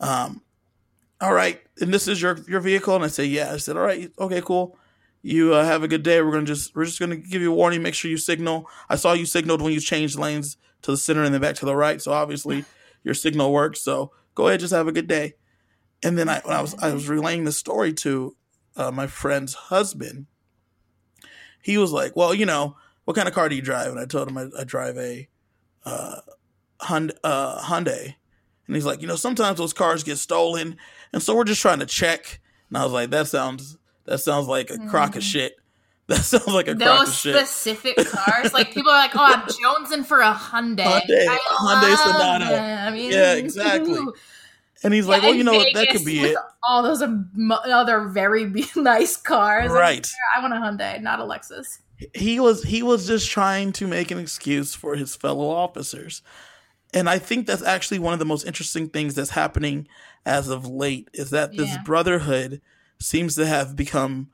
um, 0.00 0.42
all 1.20 1.32
right, 1.32 1.60
and 1.80 1.92
this 1.92 2.08
is 2.08 2.20
your 2.20 2.38
your 2.48 2.60
vehicle, 2.60 2.94
and 2.94 3.04
I 3.04 3.08
say, 3.08 3.24
yeah. 3.24 3.52
I 3.52 3.56
said, 3.56 3.76
all 3.76 3.82
right, 3.82 4.10
okay, 4.18 4.42
cool. 4.42 4.78
You 5.22 5.54
uh, 5.54 5.64
have 5.64 5.82
a 5.82 5.88
good 5.88 6.02
day. 6.02 6.20
We're 6.22 6.32
gonna 6.32 6.44
just 6.44 6.74
we're 6.76 6.84
just 6.84 7.00
gonna 7.00 7.16
give 7.16 7.42
you 7.42 7.52
a 7.52 7.54
warning. 7.54 7.82
Make 7.82 7.94
sure 7.94 8.10
you 8.10 8.16
signal. 8.16 8.68
I 8.88 8.96
saw 8.96 9.12
you 9.12 9.26
signaled 9.26 9.62
when 9.62 9.72
you 9.72 9.80
changed 9.80 10.18
lanes 10.18 10.56
to 10.82 10.92
the 10.92 10.96
center 10.96 11.24
and 11.24 11.34
then 11.34 11.40
back 11.40 11.56
to 11.56 11.66
the 11.66 11.74
right. 11.74 12.00
So 12.00 12.12
obviously 12.12 12.64
your 13.02 13.14
signal 13.14 13.52
works. 13.52 13.80
So 13.80 14.12
go 14.34 14.46
ahead, 14.48 14.60
just 14.60 14.72
have 14.72 14.88
a 14.88 14.92
good 14.92 15.08
day. 15.08 15.34
And 16.02 16.16
then 16.16 16.28
I 16.28 16.40
when 16.40 16.54
I 16.54 16.60
was 16.60 16.74
I 16.76 16.92
was 16.92 17.08
relaying 17.08 17.44
the 17.44 17.52
story 17.52 17.92
to 17.94 18.36
uh, 18.76 18.90
my 18.90 19.06
friend's 19.06 19.54
husband. 19.54 20.26
He 21.62 21.78
was 21.78 21.90
like, 21.90 22.14
well, 22.14 22.32
you 22.32 22.46
know, 22.46 22.76
what 23.04 23.16
kind 23.16 23.26
of 23.26 23.34
car 23.34 23.48
do 23.48 23.56
you 23.56 23.62
drive? 23.62 23.88
And 23.90 23.98
I 23.98 24.04
told 24.04 24.28
him 24.28 24.38
I, 24.38 24.46
I 24.56 24.64
drive 24.64 24.96
a 24.96 25.28
uh, 25.84 26.20
Hyundai, 26.82 27.16
uh, 27.24 27.62
Hyundai. 27.62 28.14
And 28.66 28.74
he's 28.74 28.84
like, 28.84 29.00
you 29.00 29.06
know, 29.06 29.16
sometimes 29.16 29.58
those 29.58 29.72
cars 29.72 30.02
get 30.02 30.18
stolen, 30.18 30.76
and 31.12 31.22
so 31.22 31.36
we're 31.36 31.44
just 31.44 31.62
trying 31.62 31.78
to 31.78 31.86
check. 31.86 32.40
And 32.68 32.78
I 32.78 32.84
was 32.84 32.92
like, 32.92 33.10
that 33.10 33.28
sounds 33.28 33.78
that 34.06 34.18
sounds 34.18 34.48
like 34.48 34.70
a 34.70 34.78
crock 34.88 35.10
of 35.10 35.22
mm-hmm. 35.22 35.28
shit. 35.28 35.56
That 36.08 36.18
sounds 36.18 36.46
like 36.46 36.68
a 36.68 36.76
crock 36.76 37.08
of 37.08 37.12
shit. 37.12 37.34
Those 37.34 37.50
specific 37.50 37.96
cars, 37.96 38.54
like 38.54 38.72
people 38.72 38.92
are 38.92 38.96
like, 38.96 39.16
"Oh, 39.16 39.24
I'm 39.24 39.42
jonesing 39.42 40.06
for 40.06 40.20
a 40.20 40.32
Hyundai." 40.32 40.84
Hyundai, 40.84 41.26
I 41.28 41.38
Hyundai 41.58 41.96
Sonata. 41.96 42.96
Yeah, 42.96 43.34
exactly. 43.34 43.98
and 44.84 44.94
he's 44.94 45.08
like, 45.08 45.22
Yeah, 45.22 45.30
well, 45.30 45.36
you 45.36 45.42
know 45.42 45.54
what, 45.54 45.74
that 45.74 45.88
could 45.90 46.04
be 46.04 46.20
it, 46.20 46.36
All 46.62 46.84
those 46.84 47.02
other 47.02 48.06
very 48.06 48.44
nice 48.76 49.16
cars. 49.16 49.72
Right? 49.72 49.96
like, 49.96 50.06
I 50.36 50.40
want 50.40 50.54
a 50.54 50.58
Hyundai, 50.58 51.02
not 51.02 51.18
a 51.18 51.24
Lexus. 51.24 51.78
he 52.14 52.38
was 52.38 52.62
he 52.62 52.84
was 52.84 53.08
just 53.08 53.28
trying 53.28 53.72
to 53.72 53.88
make 53.88 54.12
an 54.12 54.18
excuse 54.18 54.76
for 54.76 54.94
his 54.94 55.16
fellow 55.16 55.48
officers 55.48 56.22
and 56.96 57.08
i 57.08 57.18
think 57.18 57.46
that's 57.46 57.62
actually 57.62 57.98
one 58.00 58.12
of 58.12 58.18
the 58.18 58.24
most 58.24 58.44
interesting 58.46 58.88
things 58.88 59.14
that's 59.14 59.30
happening 59.30 59.86
as 60.24 60.48
of 60.48 60.66
late 60.66 61.08
is 61.12 61.30
that 61.30 61.56
this 61.56 61.70
Yeah. 61.70 61.82
brotherhood 61.84 62.60
seems 62.98 63.34
to 63.36 63.46
have 63.46 63.76
become 63.76 64.30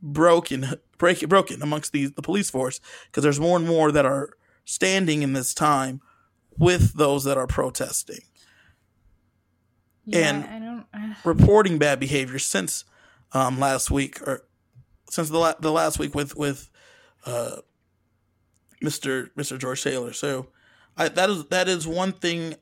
broken 0.00 0.74
break 0.98 1.28
broken 1.28 1.60
amongst 1.62 1.92
the 1.92 2.06
the 2.06 2.22
police 2.22 2.48
force 2.50 2.80
because 3.06 3.22
there's 3.22 3.40
more 3.40 3.58
and 3.58 3.66
more 3.66 3.90
that 3.92 4.06
are 4.06 4.30
standing 4.64 5.22
in 5.22 5.32
this 5.34 5.52
time 5.52 6.00
with 6.56 6.94
those 6.94 7.24
that 7.24 7.36
are 7.36 7.46
protesting 7.46 8.20
Yeah, 10.04 10.28
And-. 10.30 10.84
Uh, 10.94 11.14
reporting 11.24 11.78
bad 11.78 11.98
behavior 12.00 12.38
since 12.38 12.84
um, 13.32 13.58
last 13.58 13.90
week 13.90 14.20
or 14.22 14.44
since 15.10 15.28
the 15.30 15.38
la- 15.38 15.54
the 15.58 15.72
last 15.72 15.98
week 15.98 16.14
with 16.14 16.36
with 16.36 16.70
uh, 17.26 17.56
Mr. 18.82 19.30
Mr. 19.36 19.58
George 19.58 19.82
Taylor. 19.82 20.12
So 20.12 20.48
I, 20.96 21.08
that 21.08 21.30
is 21.30 21.44
that 21.46 21.68
is 21.68 21.86
one 21.86 22.12
thing. 22.12 22.54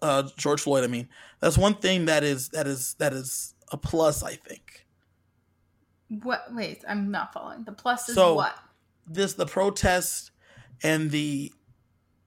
Uh, 0.00 0.28
George 0.36 0.60
Floyd. 0.60 0.82
I 0.84 0.88
mean, 0.88 1.08
that's 1.40 1.56
one 1.56 1.74
thing 1.74 2.06
that 2.06 2.24
is 2.24 2.48
that 2.50 2.66
is 2.66 2.94
that 2.98 3.12
is 3.12 3.54
a 3.70 3.76
plus. 3.76 4.22
I 4.22 4.34
think 4.34 4.86
what? 6.22 6.46
Wait, 6.52 6.84
I'm 6.88 7.10
not 7.10 7.32
following. 7.32 7.64
The 7.64 7.72
plus 7.72 8.08
is 8.08 8.14
So- 8.14 8.34
what? 8.34 8.56
this 9.06 9.34
the 9.34 9.46
protest 9.46 10.30
and 10.82 11.10
the 11.10 11.52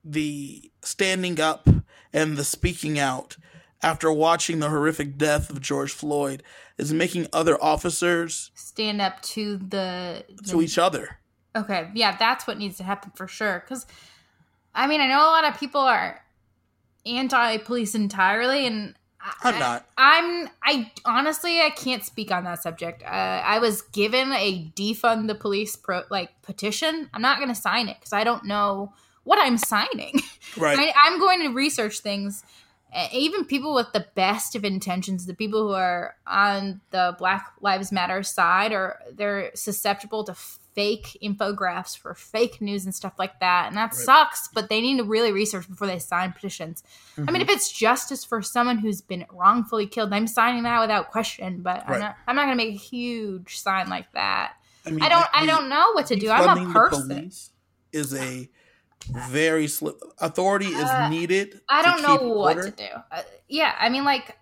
the 0.03 0.71
standing 0.81 1.39
up 1.39 1.67
and 2.13 2.35
the 2.37 2.43
speaking 2.43 2.99
out 2.99 3.37
after 3.81 4.11
watching 4.11 4.59
the 4.59 4.69
horrific 4.69 5.17
death 5.17 5.49
of 5.49 5.61
George 5.61 5.91
Floyd 5.91 6.43
is 6.77 6.93
making 6.93 7.27
other 7.31 7.61
officers 7.63 8.51
Stand 8.55 8.99
up 9.01 9.21
to 9.21 9.57
the, 9.57 10.25
to 10.45 10.57
the 10.57 10.61
each 10.61 10.77
other. 10.77 11.19
Okay, 11.55 11.89
yeah, 11.93 12.15
that's 12.17 12.45
what 12.45 12.57
needs 12.57 12.77
to 12.77 12.83
happen 12.83 13.11
for 13.15 13.27
sure. 13.27 13.63
Because, 13.65 13.85
I 14.75 14.87
mean, 14.87 15.01
I 15.01 15.07
know 15.07 15.21
a 15.21 15.31
lot 15.31 15.45
of 15.45 15.59
people 15.59 15.81
are 15.81 16.21
anti-police 17.05 17.95
entirely, 17.95 18.67
and 18.67 18.95
I, 19.21 19.33
I'm 19.43 19.59
not. 19.59 19.85
I'm. 19.97 20.49
I 20.61 20.91
honestly, 21.05 21.61
I 21.61 21.69
can't 21.69 22.03
speak 22.03 22.31
on 22.31 22.43
that 22.43 22.61
subject. 22.61 23.01
Uh, 23.03 23.07
I 23.07 23.59
was 23.59 23.81
given 23.81 24.31
a 24.33 24.71
defund 24.75 25.27
the 25.27 25.35
police 25.35 25.75
pro 25.75 26.03
like 26.11 26.41
petition. 26.41 27.09
I'm 27.13 27.21
not 27.21 27.37
going 27.37 27.49
to 27.49 27.55
sign 27.55 27.87
it 27.87 27.97
because 27.99 28.13
I 28.13 28.23
don't 28.23 28.45
know 28.45 28.93
what 29.23 29.39
I'm 29.41 29.57
signing. 29.57 30.19
Right. 30.57 30.79
I, 30.79 30.93
I'm 31.05 31.19
going 31.19 31.41
to 31.41 31.49
research 31.49 31.99
things. 31.99 32.41
Even 33.11 33.43
people 33.43 33.73
with 33.73 33.91
the 33.91 34.05
best 34.15 34.55
of 34.55 34.63
intentions, 34.63 35.25
the 35.25 35.33
people 35.33 35.67
who 35.67 35.73
are 35.73 36.15
on 36.25 36.79
the 36.91 37.13
Black 37.19 37.51
Lives 37.59 37.91
Matter 37.91 38.23
side, 38.23 38.71
are 38.71 38.99
they're 39.11 39.51
susceptible 39.53 40.23
to 40.23 40.35
fake 40.75 41.17
infographics 41.23 41.97
for 41.97 42.13
fake 42.13 42.61
news 42.61 42.83
and 42.85 42.93
stuff 42.93 43.13
like 43.17 43.39
that, 43.39 43.67
and 43.67 43.77
that 43.77 43.91
Right. 43.93 43.93
sucks. 43.95 44.49
But 44.53 44.67
they 44.69 44.81
need 44.81 44.97
to 44.97 45.03
really 45.05 45.31
research 45.31 45.67
before 45.69 45.87
they 45.87 45.99
sign 45.99 46.33
petitions. 46.33 46.83
I 47.17 47.21
Mm-hmm. 47.21 47.33
mean, 47.33 47.41
if 47.41 47.49
it's 47.49 47.71
justice 47.71 48.23
for 48.25 48.41
someone 48.41 48.77
who's 48.77 49.01
been 49.01 49.25
wrongfully 49.31 49.87
killed, 49.87 50.11
I'm 50.13 50.27
signing 50.27 50.63
that 50.63 50.81
without 50.81 51.11
question. 51.11 51.61
But 51.61 51.87
Right. 51.87 51.95
I'm 51.95 51.99
not. 52.01 52.15
I'm 52.27 52.35
not 52.35 52.45
going 52.45 52.57
to 52.57 52.63
make 52.63 52.75
a 52.75 52.77
huge 52.77 53.57
sign 53.59 53.87
like 53.89 54.11
that. 54.13 54.53
mean, 54.85 55.01
I 55.01 55.09
don't. 55.09 55.25
I 55.33 55.41
the- 55.41 55.47
don't 55.51 55.69
know 55.69 55.91
what 55.93 56.05
to 56.07 56.15
do. 56.15 56.29
I'm 56.29 56.69
a 56.69 56.73
person. 56.73 57.31
is 57.91 58.13
a 58.13 58.49
very 59.09 59.67
slip. 59.67 59.99
Authority 60.19 60.67
is 60.67 60.89
Uh, 60.89 61.09
needed. 61.09 61.61
I 61.69 61.81
don't 61.83 62.01
know 62.01 62.15
what 62.33 62.57
order. 62.57 62.69
to 62.69 62.75
do. 62.75 62.89
Uh, 63.11 63.21
yeah, 63.47 63.73
I 63.79 63.89
mean, 63.89 64.03
like 64.03 64.37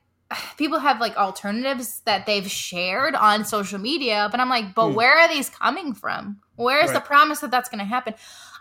people 0.58 0.80
have 0.80 1.00
like 1.00 1.16
alternatives 1.18 2.02
that 2.06 2.25
they've 2.25 2.50
shared 2.50 3.16
on 3.16 3.46
social 3.46 3.80
media, 3.80 4.28
but 4.32 4.40
I'm 4.40 4.50
like, 4.50 4.74
but 4.75 4.90
Hmm. 4.90 4.96
where 4.96 5.18
are 5.18 5.28
these 5.28 5.50
coming 5.50 5.94
from? 5.94 6.40
Where's 6.56 6.92
the 6.92 7.02
promise 7.02 7.40
that 7.40 7.52
that's 7.52 7.70
going 7.70 7.80
to 7.80 7.86
happen? 7.86 8.13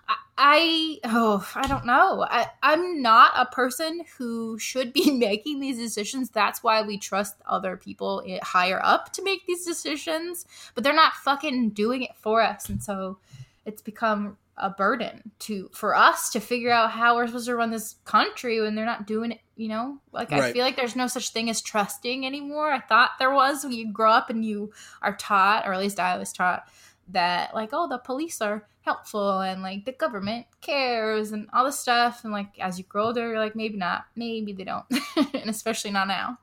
I, 0.09 0.17
I 0.39 0.99
oh 1.05 1.49
I 1.55 1.67
don't 1.69 1.87
know. 1.87 2.27
I, 2.29 2.49
I'm 2.63 3.03
not 3.03 3.33
a 3.37 3.47
person 3.47 4.03
who 4.19 4.59
should 4.59 4.93
be 4.93 5.11
making 5.19 5.61
these 5.61 5.79
decisions. 5.79 6.31
That's 6.31 6.63
why 6.63 6.83
we 6.83 6.99
trust 6.99 7.37
other 7.47 7.77
people 7.77 8.25
higher 8.43 8.81
up 8.83 9.13
to 9.15 9.23
make 9.23 9.47
these 9.47 9.65
decisions, 9.65 10.47
but 10.75 10.85
they're 10.85 10.93
not 10.95 11.15
fucking 11.15 11.71
doing 11.71 12.03
it 12.03 12.17
for 12.17 12.43
us, 12.43 12.69
and 12.69 12.83
so 12.83 13.19
it's 13.65 13.83
become 13.83 14.37
a 14.57 14.71
burden 14.71 15.33
to 15.39 15.71
for 15.73 15.97
us 15.97 16.31
to 16.31 16.41
figure 16.41 16.71
out 16.71 16.91
how 16.91 17.17
we're 17.17 17.27
supposed 17.27 17.47
to 17.47 17.57
run 17.57 17.71
this 17.71 17.97
country 18.05 18.61
when 18.61 18.75
they're 18.75 18.85
not 18.85 19.07
doing 19.07 19.33
it 19.33 19.41
you 19.57 19.69
know? 19.69 19.99
Like 20.13 20.33
i 20.33 20.53
feel 20.53 20.65
like 20.65 20.77
there's 20.77 20.97
no 20.97 21.07
such 21.07 21.31
thing 21.31 21.49
as 21.49 21.63
trusting 21.63 22.27
anymore. 22.27 22.73
I 22.73 22.81
thought 22.81 23.13
there 23.19 23.33
was 23.33 23.63
when 23.63 23.73
you 23.73 23.93
grow 23.93 24.11
up 24.11 24.29
and 24.29 24.45
you 24.45 24.73
are 25.01 25.17
taught 25.17 25.67
or 25.67 25.73
at 25.73 25.81
least 25.81 26.01
i 26.01 26.19
was 26.19 26.33
taught 26.33 26.65
that 27.09 27.55
like 27.55 27.71
oh 27.73 27.89
the 27.89 27.99
police 27.99 28.41
are 28.41 28.67
helpful 28.81 29.41
and 29.41 29.63
like 29.63 29.85
the 29.85 29.93
government 29.93 30.47
cares 30.61 31.33
and 31.33 31.49
all 31.53 31.65
this 31.65 31.79
stuff. 31.79 32.25
And 32.25 32.33
like 32.33 32.59
as 32.59 32.79
you 32.79 32.85
grow 32.85 33.07
older 33.07 33.29
you're 33.29 33.39
like 33.39 33.55
maybe 33.55 33.77
not. 33.77 34.07
Maybe 34.17 34.53
they 34.53 34.65
don't. 34.65 34.87
And 35.35 35.51
especially 35.51 35.91
not 35.91 36.09
now. 36.09 36.39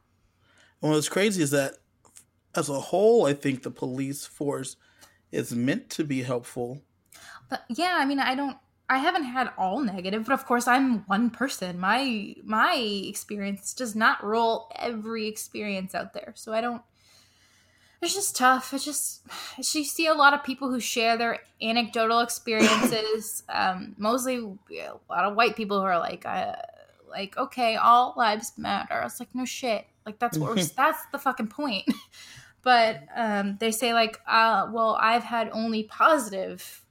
And 0.81 0.91
what's 0.91 1.09
crazy 1.09 1.43
is 1.43 1.51
that, 1.51 1.75
as 2.55 2.69
a 2.69 2.79
whole, 2.79 3.25
I 3.25 3.33
think 3.33 3.63
the 3.63 3.71
police 3.71 4.25
force 4.25 4.75
is 5.31 5.53
meant 5.53 5.89
to 5.91 6.03
be 6.03 6.23
helpful. 6.23 6.81
But 7.49 7.65
yeah, 7.69 7.97
I 7.99 8.05
mean, 8.05 8.19
I 8.19 8.35
don't. 8.35 8.57
I 8.91 8.97
haven't 8.97 9.25
had 9.25 9.51
all 9.55 9.81
negative, 9.81 10.25
but 10.25 10.33
of 10.33 10.45
course, 10.45 10.67
I'm 10.67 11.05
one 11.05 11.29
person. 11.29 11.79
My 11.79 12.35
my 12.43 12.75
experience 12.75 13.73
does 13.73 13.95
not 13.95 14.23
rule 14.23 14.71
every 14.75 15.27
experience 15.27 15.93
out 15.93 16.13
there, 16.13 16.33
so 16.35 16.53
I 16.53 16.61
don't. 16.61 16.81
It's 18.01 18.13
just 18.13 18.35
tough. 18.35 18.73
It's 18.73 18.85
just 18.85 19.21
you 19.75 19.83
see 19.83 20.07
a 20.07 20.13
lot 20.13 20.33
of 20.33 20.43
people 20.43 20.69
who 20.69 20.79
share 20.79 21.17
their 21.17 21.39
anecdotal 21.61 22.21
experiences. 22.21 23.43
um, 23.49 23.95
mostly 23.97 24.37
a 24.37 24.93
lot 25.09 25.25
of 25.25 25.35
white 25.35 25.55
people 25.55 25.79
who 25.79 25.85
are 25.85 25.99
like, 25.99 26.25
uh, 26.25 26.55
like 27.09 27.37
okay, 27.37 27.75
all 27.75 28.13
lives 28.15 28.53
matter. 28.57 28.93
I 28.93 29.03
was 29.03 29.19
like, 29.19 29.35
no 29.35 29.45
shit. 29.45 29.85
Like 30.05 30.17
that's 30.17 30.37
what 30.37 30.55
we're, 30.55 30.63
that's 30.77 31.05
the 31.11 31.19
fucking 31.19 31.47
point. 31.47 31.85
but 32.63 33.03
um, 33.15 33.57
they 33.59 33.71
say 33.71 33.93
like, 33.93 34.19
uh, 34.27 34.67
well, 34.71 34.97
I've 34.99 35.23
had 35.23 35.49
only 35.51 35.83
positive 35.83 36.85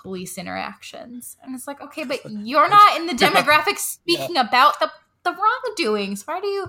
police 0.00 0.38
interactions, 0.38 1.36
and 1.42 1.54
it's 1.54 1.66
like, 1.66 1.80
okay, 1.80 2.04
but 2.04 2.20
you're 2.30 2.68
not 2.68 2.96
in 2.96 3.06
the 3.06 3.14
demographic 3.14 3.78
speaking 3.78 4.36
yeah. 4.36 4.48
about 4.48 4.78
the 4.80 4.90
the 5.22 5.36
wrongdoings. 5.36 6.26
Why 6.26 6.40
do 6.40 6.46
you 6.46 6.66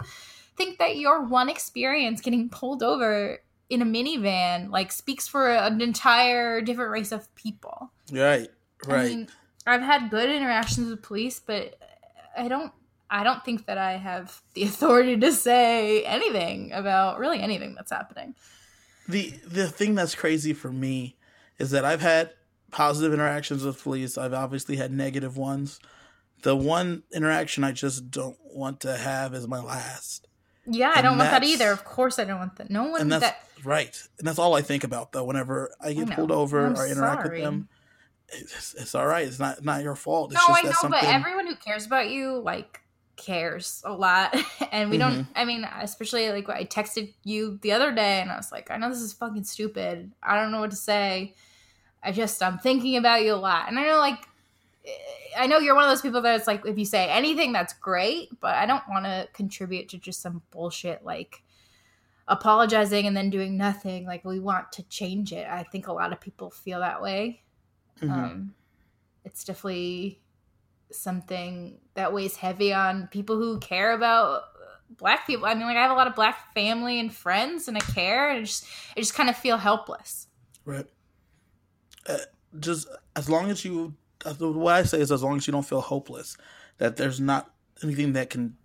think 0.57 0.79
that 0.79 0.97
your 0.97 1.23
one 1.23 1.50
experience 1.50 2.21
getting 2.21 2.50
pulled 2.50 2.83
over 2.83 3.39
in 3.71 3.81
a 3.81 3.85
minivan 3.85 4.69
like 4.69 4.91
speaks 4.91 5.29
for 5.29 5.50
an 5.50 5.81
entire 5.81 6.61
different 6.61 6.91
race 6.91 7.13
of 7.13 7.33
people. 7.35 7.91
Right. 8.11 8.50
Right. 8.85 9.00
I 9.00 9.03
mean, 9.07 9.29
I've 9.65 9.81
had 9.81 10.11
good 10.11 10.29
interactions 10.29 10.89
with 10.89 11.01
police, 11.01 11.39
but 11.39 11.79
I 12.38 12.50
don't 12.50 12.73
I 13.09 13.23
don't 13.23 13.43
think 13.45 13.65
that 13.67 13.77
I 13.77 13.93
have 13.93 14.41
the 14.53 14.63
authority 14.69 15.17
to 15.17 15.31
say 15.31 16.03
anything 16.03 16.73
about 16.73 17.17
really 17.17 17.39
anything 17.39 17.73
that's 17.73 17.91
happening. 17.91 18.35
The 19.07 19.33
the 19.47 19.69
thing 19.69 19.95
that's 19.95 20.15
crazy 20.15 20.53
for 20.53 20.71
me 20.71 21.15
is 21.57 21.71
that 21.71 21.85
I've 21.85 22.01
had 22.01 22.31
positive 22.72 23.13
interactions 23.13 23.63
with 23.63 23.82
police. 23.82 24.18
I've 24.18 24.34
obviously 24.34 24.78
had 24.78 24.92
negative 24.92 25.38
ones. 25.38 25.80
The 26.44 26.56
one 26.56 27.04
interaction 27.13 27.63
I 27.63 27.72
just 27.72 28.10
don't 28.10 28.38
want 28.44 28.80
to 28.82 28.98
have 28.98 29.34
is 29.34 29.48
my 29.48 29.60
last. 29.60 30.28
Yeah, 30.66 30.94
I 30.96 31.01
don't 31.01 31.18
want 31.18 31.32
that 31.32 31.44
either. 31.44 31.72
Of 31.72 31.84
course, 31.84 32.20
I 32.20 32.24
don't 32.24 32.40
want 32.40 32.56
that. 32.58 32.70
No 32.70 32.86
one. 32.86 33.01
And 33.01 33.12
that's 33.12 33.24
that... 33.24 33.48
right, 33.63 34.01
and 34.20 34.28
that's 34.28 34.40
all 34.40 34.56
I 34.56 34.62
think 34.62 34.84
about 34.84 35.12
though. 35.12 35.24
Whenever 35.24 35.72
I 35.82 35.94
get 35.94 36.12
I 36.12 36.16
pulled 36.16 36.32
over 36.32 36.66
I'm 36.66 36.75
or 36.75 36.88
interact 36.88 37.24
sorry. 37.24 37.38
with 37.38 37.46
them, 37.46 37.70
it's, 38.30 38.75
it's, 38.75 38.96
all 38.96 39.08
right. 39.08 39.28
It's 39.28 39.40
not 39.40 39.63
not 39.63 39.84
your 39.84 39.96
fault. 39.96 40.32
It's 40.32 40.48
no, 40.48 40.54
I 40.54 40.62
know, 40.62 40.72
something... 40.72 41.00
but 41.01 41.04
everyone 41.04 41.48
who 41.48 41.56
cares 41.56 41.86
about 41.86 42.10
you 42.10 42.40
like 42.40 42.82
cares 43.18 43.82
a 43.86 43.94
lot, 43.94 44.36
and 44.72 44.90
we 44.90 44.98
mm-hmm. 44.98 45.16
don't. 45.16 45.28
I 45.36 45.46
mean, 45.46 45.63
especially 45.63 46.32
like 46.32 46.48
I 46.50 46.66
texted 46.66 47.13
you 47.24 47.60
the 47.62 47.72
other 47.72 47.92
day, 47.92 48.22
and 48.22 48.32
I 48.32 48.38
was 48.38 48.51
like, 48.51 48.70
I 48.72 48.78
know 48.78 48.90
this 48.90 49.01
is 49.01 49.13
fucking 49.13 49.44
stupid. 49.44 50.12
I 50.22 50.36
don't 50.36 50.51
know 50.51 50.60
what 50.60 50.72
to 50.72 50.78
say. 50.78 51.36
I 52.03 52.12
just 52.12 52.41
I'm 52.41 52.58
thinking 52.58 52.98
about 52.98 53.24
you 53.24 53.34
a 53.34 53.36
lot, 53.36 53.67
and 53.67 53.77
I 53.77 53.88
know 53.88 53.98
like 53.98 54.27
I 55.38 55.48
know 55.48 55.60
you're 55.60 55.75
one 55.75 55.84
of 55.84 55.89
those 55.89 56.01
people 56.01 56.22
that 56.22 56.36
it's 56.36 56.48
like 56.48 56.65
if 56.65 56.77
you 56.77 56.86
say 56.86 57.10
anything 57.10 57.53
that's 57.53 57.74
great, 57.74 58.29
but 58.39 58.55
I 58.55 58.65
don't 58.65 58.84
want 58.89 59.05
to 59.05 59.27
contribute 59.34 59.89
to 59.89 59.98
just 59.98 60.22
some 60.22 60.41
bullshit 60.51 61.03
like 61.05 61.43
apologizing 62.27 63.08
and 63.08 63.15
then 63.15 63.29
doing 63.29 63.58
nothing. 63.58 64.05
Like 64.05 64.25
we 64.25 64.39
want 64.39 64.72
to 64.74 64.84
change 64.84 65.34
it. 65.34 65.48
I 65.48 65.63
think 65.63 65.88
a 65.88 65.93
lot 65.93 66.12
of 66.12 66.20
people 66.20 66.50
feel 66.50 66.79
that 66.79 67.01
way. 67.01 67.41
Mm-hmm. 68.01 68.12
Um, 68.12 68.55
it's 69.24 69.43
definitely 69.43 70.22
something 70.91 71.77
that 71.93 72.14
weighs 72.14 72.35
heavy 72.35 72.74
on 72.74 73.07
people 73.07 73.37
who 73.37 73.59
care 73.59 73.94
about 73.94 74.44
black 74.98 75.27
people. 75.27 75.46
I 75.46 75.53
mean, 75.53 75.66
like 75.66 75.77
I 75.77 75.81
have 75.81 75.92
a 75.92 75.96
lot 75.96 76.07
of 76.07 76.16
black 76.16 76.53
family 76.53 77.00
and 77.00 77.14
friends, 77.14 77.68
and 77.68 77.77
I 77.77 77.81
care, 77.81 78.29
and 78.29 78.40
I 78.40 78.42
just 78.42 78.66
I 78.96 79.00
just 79.00 79.14
kind 79.14 79.29
of 79.29 79.37
feel 79.37 79.57
helpless. 79.57 80.27
Right. 80.66 80.87
Uh, 82.07 82.18
just 82.59 82.87
as 83.16 83.29
long 83.29 83.50
as 83.50 83.64
you 83.64 83.96
what 84.24 84.75
I 84.75 84.83
say 84.83 85.00
is 85.00 85.11
as 85.11 85.24
long 85.24 85.37
as 85.37 85.48
you 85.48 85.51
don't 85.51 85.66
feel 85.66 85.81
hopeless, 85.81 86.37
that 86.77 86.98
there's 86.98 87.20
not 87.20 87.51
anything 87.83 88.14
that 88.14 88.29
can 88.29 88.55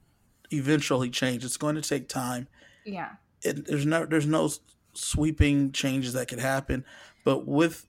eventually 0.51 1.11
change. 1.11 1.45
It's 1.45 1.57
going 1.57 1.77
to 1.77 1.83
take 1.83 2.09
time. 2.09 2.49
Yeah. 2.85 3.13
It, 3.43 3.67
there's 3.67 3.87
no 3.87 4.05
there's 4.05 4.27
no 4.27 4.51
sweeping 4.95 5.73
changes 5.73 6.13
that 6.15 6.29
could 6.29 6.39
happen, 6.39 6.85
but 7.25 7.47
with 7.47 7.87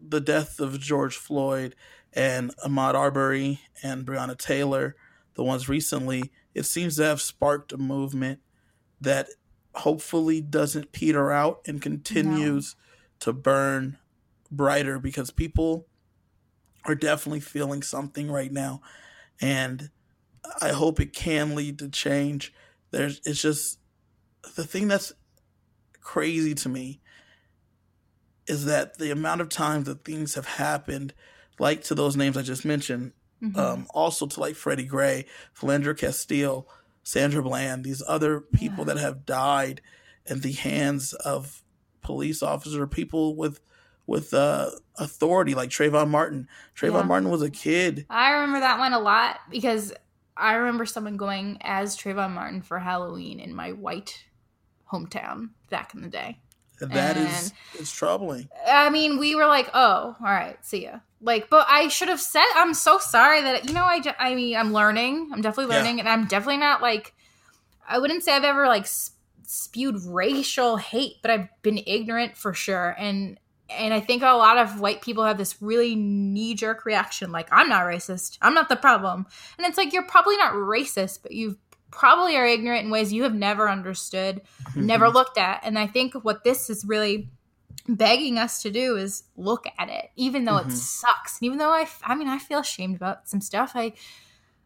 the 0.00 0.20
death 0.20 0.60
of 0.60 0.80
George 0.80 1.16
Floyd 1.16 1.74
and 2.12 2.54
Ahmaud 2.58 2.94
Arbery 2.94 3.60
and 3.82 4.06
Breonna 4.06 4.36
Taylor, 4.36 4.96
the 5.34 5.44
ones 5.44 5.68
recently, 5.68 6.32
it 6.54 6.64
seems 6.64 6.96
to 6.96 7.04
have 7.04 7.20
sparked 7.20 7.72
a 7.72 7.78
movement 7.78 8.40
that 9.00 9.28
hopefully 9.74 10.40
doesn't 10.40 10.92
peter 10.92 11.30
out 11.30 11.60
and 11.66 11.82
continues 11.82 12.74
no. 12.78 12.84
to 13.20 13.32
burn 13.32 13.98
brighter 14.56 14.98
because 14.98 15.30
people 15.30 15.86
are 16.84 16.94
definitely 16.94 17.40
feeling 17.40 17.82
something 17.82 18.30
right 18.30 18.52
now. 18.52 18.80
And 19.40 19.90
I 20.60 20.70
hope 20.70 21.00
it 21.00 21.12
can 21.12 21.54
lead 21.54 21.78
to 21.80 21.88
change. 21.88 22.52
There's 22.90 23.20
it's 23.24 23.42
just 23.42 23.78
the 24.54 24.64
thing 24.64 24.88
that's 24.88 25.12
crazy 26.00 26.54
to 26.54 26.68
me 26.68 27.00
is 28.46 28.64
that 28.66 28.98
the 28.98 29.10
amount 29.10 29.40
of 29.40 29.48
times 29.48 29.86
that 29.86 30.04
things 30.04 30.34
have 30.34 30.46
happened, 30.46 31.12
like 31.58 31.82
to 31.84 31.94
those 31.94 32.16
names 32.16 32.36
I 32.36 32.42
just 32.42 32.64
mentioned, 32.64 33.12
mm-hmm. 33.42 33.58
um, 33.58 33.86
also 33.90 34.26
to 34.26 34.40
like 34.40 34.54
Freddie 34.54 34.84
Gray, 34.84 35.26
Philando 35.58 35.96
Castile, 35.98 36.68
Sandra 37.02 37.42
Bland, 37.42 37.84
these 37.84 38.02
other 38.06 38.40
people 38.40 38.86
yeah. 38.86 38.94
that 38.94 39.00
have 39.00 39.26
died 39.26 39.80
in 40.26 40.40
the 40.40 40.52
hands 40.52 41.12
of 41.12 41.62
police 42.02 42.42
officers 42.42 42.76
or 42.76 42.86
people 42.86 43.36
with 43.36 43.60
with 44.06 44.32
uh, 44.32 44.70
authority, 44.98 45.54
like 45.54 45.70
Trayvon 45.70 46.08
Martin. 46.08 46.48
Trayvon 46.76 47.00
yeah. 47.00 47.02
Martin 47.02 47.30
was 47.30 47.42
a 47.42 47.50
kid. 47.50 48.06
I 48.08 48.32
remember 48.32 48.60
that 48.60 48.78
one 48.78 48.92
a 48.92 49.00
lot 49.00 49.40
because 49.50 49.92
I 50.36 50.54
remember 50.54 50.86
someone 50.86 51.16
going 51.16 51.58
as 51.62 51.96
Trayvon 51.96 52.32
Martin 52.32 52.62
for 52.62 52.78
Halloween 52.78 53.40
in 53.40 53.54
my 53.54 53.72
white 53.72 54.24
hometown 54.92 55.50
back 55.70 55.94
in 55.94 56.02
the 56.02 56.08
day. 56.08 56.38
That 56.80 57.16
and, 57.16 57.26
is 57.26 57.52
it's 57.74 57.90
troubling. 57.90 58.48
I 58.68 58.90
mean, 58.90 59.18
we 59.18 59.34
were 59.34 59.46
like, 59.46 59.70
"Oh, 59.72 60.14
all 60.20 60.26
right, 60.26 60.62
see 60.64 60.84
ya." 60.84 60.98
Like, 61.22 61.48
but 61.48 61.66
I 61.70 61.88
should 61.88 62.08
have 62.08 62.20
said, 62.20 62.44
"I'm 62.54 62.74
so 62.74 62.98
sorry 62.98 63.40
that 63.40 63.66
you 63.66 63.72
know." 63.72 63.84
I, 63.84 64.02
I 64.18 64.34
mean, 64.34 64.56
I'm 64.56 64.74
learning. 64.74 65.30
I'm 65.32 65.40
definitely 65.40 65.74
learning, 65.74 65.96
yeah. 65.96 66.00
and 66.00 66.08
I'm 66.08 66.26
definitely 66.26 66.58
not 66.58 66.82
like. 66.82 67.14
I 67.88 67.98
wouldn't 67.98 68.24
say 68.24 68.32
I've 68.32 68.44
ever 68.44 68.66
like 68.66 68.86
spewed 69.44 70.02
racial 70.04 70.76
hate, 70.76 71.14
but 71.22 71.30
I've 71.30 71.48
been 71.62 71.80
ignorant 71.86 72.36
for 72.36 72.52
sure, 72.52 72.94
and 72.98 73.40
and 73.70 73.92
I 73.92 74.00
think 74.00 74.22
a 74.22 74.32
lot 74.32 74.58
of 74.58 74.80
white 74.80 75.02
people 75.02 75.24
have 75.24 75.38
this 75.38 75.60
really 75.60 75.94
knee 75.94 76.54
jerk 76.54 76.84
reaction 76.84 77.32
like, 77.32 77.48
I'm 77.50 77.68
not 77.68 77.84
racist. 77.84 78.38
I'm 78.40 78.54
not 78.54 78.68
the 78.68 78.76
problem. 78.76 79.26
And 79.58 79.66
it's 79.66 79.76
like, 79.76 79.92
you're 79.92 80.04
probably 80.04 80.36
not 80.36 80.52
racist, 80.52 81.20
but 81.22 81.32
you 81.32 81.58
probably 81.90 82.36
are 82.36 82.46
ignorant 82.46 82.84
in 82.84 82.90
ways 82.90 83.12
you 83.12 83.22
have 83.24 83.34
never 83.34 83.68
understood, 83.68 84.42
mm-hmm. 84.62 84.86
never 84.86 85.08
looked 85.08 85.38
at. 85.38 85.60
And 85.64 85.78
I 85.78 85.86
think 85.86 86.14
what 86.14 86.44
this 86.44 86.70
is 86.70 86.84
really 86.84 87.30
begging 87.88 88.38
us 88.38 88.62
to 88.62 88.70
do 88.70 88.96
is 88.96 89.24
look 89.36 89.66
at 89.78 89.88
it, 89.88 90.10
even 90.16 90.44
though 90.44 90.54
mm-hmm. 90.54 90.70
it 90.70 90.72
sucks. 90.72 91.40
And 91.40 91.46
even 91.46 91.58
though 91.58 91.70
I, 91.70 91.86
I 92.04 92.14
mean, 92.14 92.28
I 92.28 92.38
feel 92.38 92.60
ashamed 92.60 92.96
about 92.96 93.28
some 93.28 93.40
stuff. 93.40 93.72
I, 93.74 93.94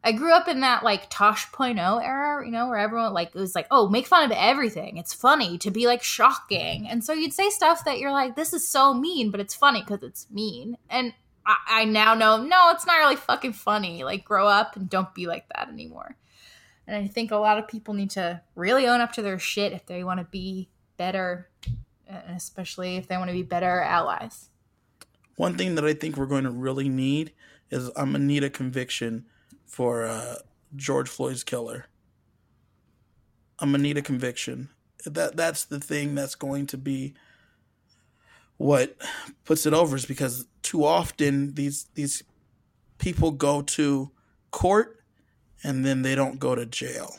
I 0.02 0.12
grew 0.12 0.32
up 0.32 0.48
in 0.48 0.60
that 0.60 0.82
like 0.82 1.10
Tosh.0 1.10 2.02
era, 2.02 2.44
you 2.44 2.50
know, 2.50 2.68
where 2.68 2.78
everyone 2.78 3.12
like 3.12 3.28
it 3.28 3.34
was 3.34 3.54
like, 3.54 3.66
oh, 3.70 3.88
make 3.88 4.06
fun 4.06 4.24
of 4.24 4.36
everything. 4.36 4.96
It's 4.96 5.12
funny 5.12 5.58
to 5.58 5.70
be 5.70 5.86
like 5.86 6.02
shocking. 6.02 6.88
And 6.88 7.04
so 7.04 7.12
you'd 7.12 7.34
say 7.34 7.50
stuff 7.50 7.84
that 7.84 7.98
you're 7.98 8.12
like, 8.12 8.34
this 8.34 8.54
is 8.54 8.66
so 8.66 8.94
mean, 8.94 9.30
but 9.30 9.40
it's 9.40 9.54
funny 9.54 9.80
because 9.80 10.02
it's 10.02 10.26
mean. 10.30 10.78
And 10.88 11.12
I, 11.44 11.56
I, 11.68 11.84
now 11.84 12.14
know, 12.14 12.42
no, 12.42 12.70
it's 12.70 12.86
not 12.86 12.96
really 12.96 13.16
fucking 13.16 13.52
funny. 13.52 14.02
Like, 14.02 14.24
grow 14.24 14.46
up 14.46 14.74
and 14.76 14.88
don't 14.88 15.14
be 15.14 15.26
like 15.26 15.44
that 15.54 15.68
anymore. 15.68 16.16
And 16.86 16.96
I 16.96 17.06
think 17.06 17.30
a 17.30 17.36
lot 17.36 17.58
of 17.58 17.68
people 17.68 17.92
need 17.94 18.10
to 18.10 18.40
really 18.54 18.86
own 18.86 19.00
up 19.00 19.12
to 19.12 19.22
their 19.22 19.38
shit 19.38 19.72
if 19.72 19.84
they 19.86 20.02
want 20.02 20.18
to 20.18 20.24
be 20.24 20.70
better, 20.96 21.48
especially 22.28 22.96
if 22.96 23.06
they 23.06 23.16
want 23.16 23.28
to 23.28 23.34
be 23.34 23.42
better 23.42 23.80
allies. 23.80 24.48
One 25.36 25.56
thing 25.56 25.74
that 25.74 25.84
I 25.84 25.94
think 25.94 26.16
we're 26.16 26.26
going 26.26 26.44
to 26.44 26.50
really 26.50 26.88
need 26.88 27.32
is 27.70 27.88
I'm 27.96 28.12
gonna 28.12 28.24
need 28.24 28.42
a 28.42 28.50
conviction 28.50 29.26
for 29.70 30.04
uh, 30.04 30.34
George 30.74 31.08
Floyd's 31.08 31.44
killer. 31.44 31.86
I'm 33.60 33.70
gonna 33.70 33.82
need 33.82 33.96
a 33.96 34.02
conviction. 34.02 34.68
That 35.06 35.36
that's 35.36 35.64
the 35.64 35.80
thing 35.80 36.14
that's 36.14 36.34
going 36.34 36.66
to 36.68 36.76
be 36.76 37.14
what 38.56 38.96
puts 39.44 39.64
it 39.64 39.72
over 39.72 39.96
is 39.96 40.04
because 40.04 40.46
too 40.62 40.84
often 40.84 41.54
these 41.54 41.86
these 41.94 42.22
people 42.98 43.30
go 43.30 43.62
to 43.62 44.10
court 44.50 44.98
and 45.62 45.84
then 45.84 46.02
they 46.02 46.14
don't 46.14 46.38
go 46.38 46.54
to 46.54 46.66
jail, 46.66 47.16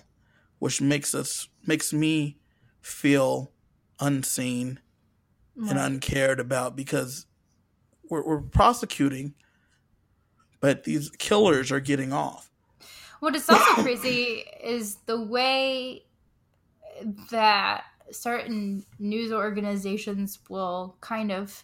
which 0.59 0.81
makes 0.81 1.15
us 1.15 1.47
makes 1.65 1.93
me 1.93 2.37
feel 2.81 3.51
unseen 3.99 4.79
right. 5.55 5.71
and 5.71 5.79
uncared 5.79 6.39
about 6.39 6.75
because 6.75 7.25
we're, 8.09 8.23
we're 8.23 8.41
prosecuting 8.41 9.33
but 10.61 10.85
these 10.85 11.09
killers 11.17 11.71
are 11.71 11.81
getting 11.81 12.13
off. 12.13 12.49
What 13.19 13.35
is 13.35 13.49
also 13.49 13.73
crazy 13.83 14.45
is 14.63 14.95
the 15.05 15.21
way 15.21 16.05
that 17.31 17.83
certain 18.11 18.85
news 18.99 19.31
organizations 19.31 20.39
will 20.49 20.95
kind 21.01 21.31
of 21.31 21.63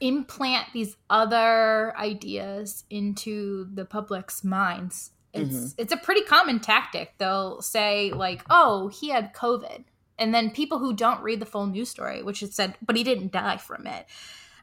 implant 0.00 0.68
these 0.72 0.96
other 1.08 1.96
ideas 1.96 2.84
into 2.90 3.66
the 3.72 3.84
public's 3.84 4.44
minds. 4.44 5.12
It's 5.32 5.54
Mhm. 5.54 5.74
it's 5.78 5.92
a 5.92 5.96
pretty 5.96 6.22
common 6.22 6.60
tactic. 6.60 7.14
They'll 7.18 7.62
say 7.62 8.12
like, 8.12 8.42
"Oh, 8.50 8.88
he 8.88 9.08
had 9.10 9.34
COVID," 9.34 9.84
and 10.18 10.34
then 10.34 10.50
people 10.50 10.78
who 10.78 10.92
don't 10.94 11.22
read 11.22 11.40
the 11.40 11.46
full 11.46 11.66
news 11.66 11.88
story, 11.90 12.22
which 12.22 12.42
it 12.42 12.52
said, 12.54 12.76
"But 12.82 12.96
he 12.96 13.04
didn't 13.04 13.32
die 13.32 13.56
from 13.58 13.86
it," 13.86 14.06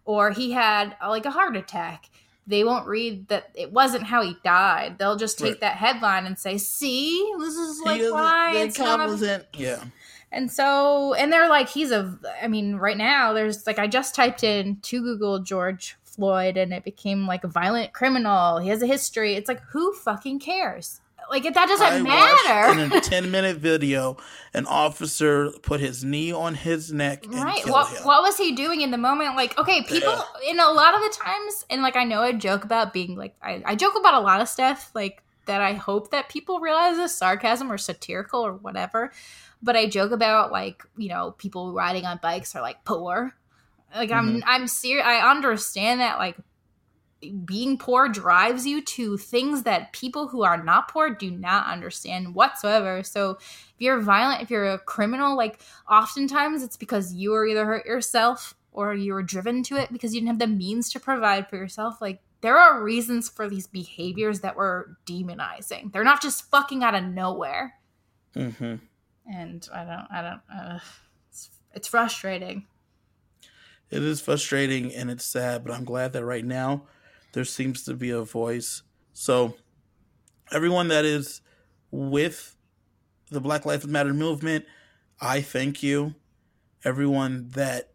or 0.05 0.31
he 0.31 0.51
had 0.51 0.95
like 1.01 1.25
a 1.25 1.31
heart 1.31 1.55
attack. 1.55 2.09
They 2.45 2.63
won't 2.63 2.87
read 2.87 3.27
that 3.29 3.49
it 3.55 3.71
wasn't 3.71 4.03
how 4.03 4.21
he 4.21 4.35
died. 4.43 4.97
They'll 4.97 5.15
just 5.15 5.39
take 5.39 5.51
Right. 5.53 5.59
that 5.61 5.75
headline 5.77 6.25
and 6.25 6.37
say, 6.37 6.57
"See, 6.57 7.31
this 7.39 7.55
is 7.55 7.81
like 7.85 8.01
He 8.01 8.11
why 8.11 8.55
it's 8.57 8.77
account 8.77 8.99
not 8.99 9.07
a 9.07 9.11
wasn't- 9.11 9.45
yeah. 9.53 9.83
and 10.31 10.51
so, 10.51 11.13
and 11.13 11.31
they're 11.31 11.47
like, 11.47 11.69
he's 11.69 11.91
a, 11.91 12.17
I 12.41 12.47
mean, 12.47 12.75
right 12.75 12.97
now, 12.97 13.31
there's 13.33 13.65
like, 13.65 13.79
I 13.79 13.87
just 13.87 14.13
typed 14.15 14.43
in 14.43 14.77
to 14.81 15.01
Google 15.01 15.39
George 15.39 15.95
Floyd 16.03 16.57
and 16.57 16.73
it 16.73 16.83
became 16.83 17.25
like 17.27 17.43
a 17.43 17.47
violent 17.47 17.93
criminal. 17.93 18.57
He 18.59 18.69
has 18.69 18.81
a 18.81 18.87
history. 18.87 19.35
It's 19.35 19.47
like, 19.47 19.61
who 19.71 19.93
fucking 19.93 20.39
cares? 20.39 20.99
Like, 21.29 21.43
that 21.43 21.53
doesn't 21.67 21.87
I 21.87 21.99
matter. 22.01 22.79
in 22.81 22.91
a 22.91 23.01
10 23.01 23.31
minute 23.31 23.57
video, 23.57 24.17
an 24.53 24.65
officer 24.65 25.51
put 25.61 25.79
his 25.79 26.03
knee 26.03 26.31
on 26.31 26.55
his 26.55 26.91
neck 26.91 27.23
and 27.25 27.33
Right. 27.33 27.55
killed 27.57 27.71
What, 27.71 28.05
what 28.05 28.21
was 28.23 28.37
he 28.37 28.53
doing 28.53 28.81
in 28.81 28.91
the 28.91 28.97
moment? 28.97 29.35
Like, 29.35 29.57
okay, 29.57 29.81
people, 29.83 30.13
in 30.47 30.59
a 30.59 30.69
lot 30.69 30.93
of 30.93 31.01
the 31.01 31.17
times, 31.23 31.65
and 31.69 31.81
like, 31.81 31.95
I 31.95 32.03
know 32.03 32.21
I 32.21 32.33
joke 32.33 32.63
about 32.65 32.93
being 32.93 33.15
like, 33.15 33.35
I, 33.41 33.61
I 33.65 33.75
joke 33.75 33.93
about 33.97 34.13
a 34.15 34.19
lot 34.19 34.41
of 34.41 34.49
stuff, 34.49 34.91
like, 34.93 35.23
that 35.45 35.59
I 35.61 35.73
hope 35.73 36.11
that 36.11 36.29
people 36.29 36.59
realize 36.61 36.97
is 36.97 37.13
sarcasm 37.13 37.69
or 37.71 37.77
satirical 37.77 38.41
or 38.45 38.53
whatever. 38.53 39.11
But 39.61 39.75
I 39.75 39.87
joke 39.87 40.11
about 40.11 40.51
like, 40.53 40.83
you 40.97 41.09
know, 41.09 41.31
people 41.31 41.73
riding 41.73 42.05
on 42.05 42.19
bikes 42.21 42.55
are 42.55 42.61
like 42.61 42.85
poor. 42.85 43.33
Like 43.93 44.09
I'm 44.09 44.37
Mhm. 44.37 44.43
I'm 44.45 44.67
serious 44.67 45.05
I 45.05 45.29
understand 45.29 45.99
that 45.99 46.17
like 46.17 46.37
being 47.31 47.77
poor 47.77 48.09
drives 48.09 48.65
you 48.65 48.81
to 48.81 49.17
things 49.17 49.63
that 49.63 49.93
people 49.93 50.27
who 50.27 50.43
are 50.43 50.61
not 50.61 50.87
poor 50.87 51.09
do 51.09 51.31
not 51.31 51.67
understand 51.67 52.35
whatsoever. 52.35 53.03
So 53.03 53.31
if 53.31 53.75
you're 53.77 54.01
violent, 54.01 54.41
if 54.41 54.49
you're 54.49 54.71
a 54.71 54.79
criminal, 54.79 55.35
like 55.35 55.61
oftentimes 55.89 56.63
it's 56.63 56.77
because 56.77 57.13
you 57.13 57.31
were 57.31 57.45
either 57.45 57.65
hurt 57.65 57.85
yourself 57.85 58.55
or 58.71 58.93
you 58.93 59.13
were 59.13 59.23
driven 59.23 59.63
to 59.63 59.75
it 59.75 59.91
because 59.91 60.13
you 60.13 60.21
didn't 60.21 60.39
have 60.39 60.39
the 60.39 60.55
means 60.55 60.91
to 60.91 60.99
provide 60.99 61.47
for 61.47 61.55
yourself. 61.57 62.01
Like 62.01 62.21
there 62.41 62.57
are 62.57 62.83
reasons 62.83 63.29
for 63.29 63.47
these 63.47 63.67
behaviors 63.67 64.41
that 64.41 64.55
we're 64.55 64.97
demonizing. 65.05 65.91
They're 65.91 66.03
not 66.03 66.21
just 66.21 66.49
fucking 66.51 66.83
out 66.83 66.95
of 66.95 67.03
nowhere. 67.03 67.75
hmm 68.33 68.75
And 69.31 69.67
I 69.73 69.85
don't, 69.85 70.07
I 70.11 70.21
don't, 70.21 70.41
uh, 70.53 70.79
it's, 71.29 71.49
it's 71.73 71.87
frustrating. 71.87 72.65
It 73.89 74.01
is 74.01 74.21
frustrating 74.21 74.93
and 74.93 75.11
it's 75.11 75.23
sad, 75.23 75.63
but 75.63 75.71
I'm 75.71 75.83
glad 75.83 76.13
that 76.13 76.25
right 76.25 76.43
now 76.43 76.87
there 77.33 77.45
seems 77.45 77.83
to 77.83 77.93
be 77.93 78.09
a 78.11 78.21
voice. 78.21 78.83
So, 79.11 79.55
everyone 80.51 80.87
that 80.87 81.05
is 81.05 81.41
with 81.91 82.55
the 83.29 83.41
Black 83.41 83.65
Lives 83.65 83.85
Matter 83.85 84.13
movement, 84.13 84.65
I 85.19 85.41
thank 85.41 85.83
you. 85.83 86.15
Everyone 86.85 87.49
that 87.49 87.91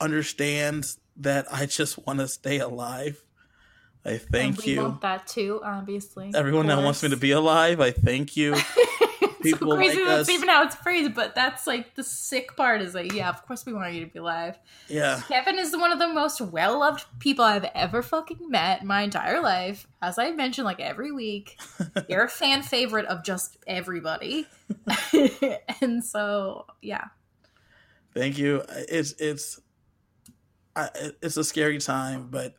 understands 0.00 0.98
that 1.16 1.46
I 1.52 1.66
just 1.66 2.04
want 2.06 2.20
to 2.20 2.28
stay 2.28 2.58
alive, 2.58 3.24
I 4.04 4.18
thank 4.18 4.64
we 4.64 4.74
you. 4.74 4.82
want 4.82 5.00
that 5.02 5.26
too, 5.26 5.60
obviously. 5.62 6.32
Everyone 6.34 6.66
that 6.68 6.82
wants 6.82 7.02
me 7.02 7.10
to 7.10 7.16
be 7.16 7.32
alive, 7.32 7.80
I 7.80 7.90
thank 7.90 8.36
you. 8.36 8.54
people 9.42 9.70
so 9.70 9.76
crazy 9.76 9.98
like 9.98 10.06
that's 10.06 10.28
us- 10.28 10.34
even 10.34 10.48
how 10.48 10.64
it's 10.64 10.74
phrased, 10.74 11.14
but 11.14 11.34
that's 11.34 11.66
like 11.66 11.94
the 11.94 12.02
sick 12.02 12.56
part 12.56 12.82
is 12.82 12.94
like, 12.94 13.12
yeah, 13.12 13.28
of 13.28 13.44
course 13.46 13.64
we 13.66 13.72
want 13.72 13.94
you 13.94 14.04
to 14.04 14.10
be 14.10 14.18
alive. 14.18 14.58
Yeah. 14.88 15.20
Kevin 15.28 15.58
is 15.58 15.76
one 15.76 15.92
of 15.92 15.98
the 15.98 16.08
most 16.08 16.40
well 16.40 16.80
loved 16.80 17.04
people 17.18 17.44
I've 17.44 17.66
ever 17.74 18.02
fucking 18.02 18.50
met 18.50 18.82
in 18.82 18.86
my 18.86 19.02
entire 19.02 19.40
life. 19.40 19.86
As 20.02 20.18
I 20.18 20.30
mentioned, 20.30 20.64
like 20.64 20.80
every 20.80 21.12
week, 21.12 21.58
you're 22.08 22.24
a 22.24 22.28
fan 22.28 22.62
favorite 22.62 23.06
of 23.06 23.24
just 23.24 23.58
everybody. 23.66 24.46
and 25.80 26.04
so, 26.04 26.66
yeah. 26.82 27.06
Thank 28.14 28.38
you. 28.38 28.62
It's 28.68 29.12
it's 29.18 29.60
I, 30.74 30.90
it's 31.22 31.36
a 31.36 31.44
scary 31.44 31.78
time, 31.78 32.28
but 32.30 32.54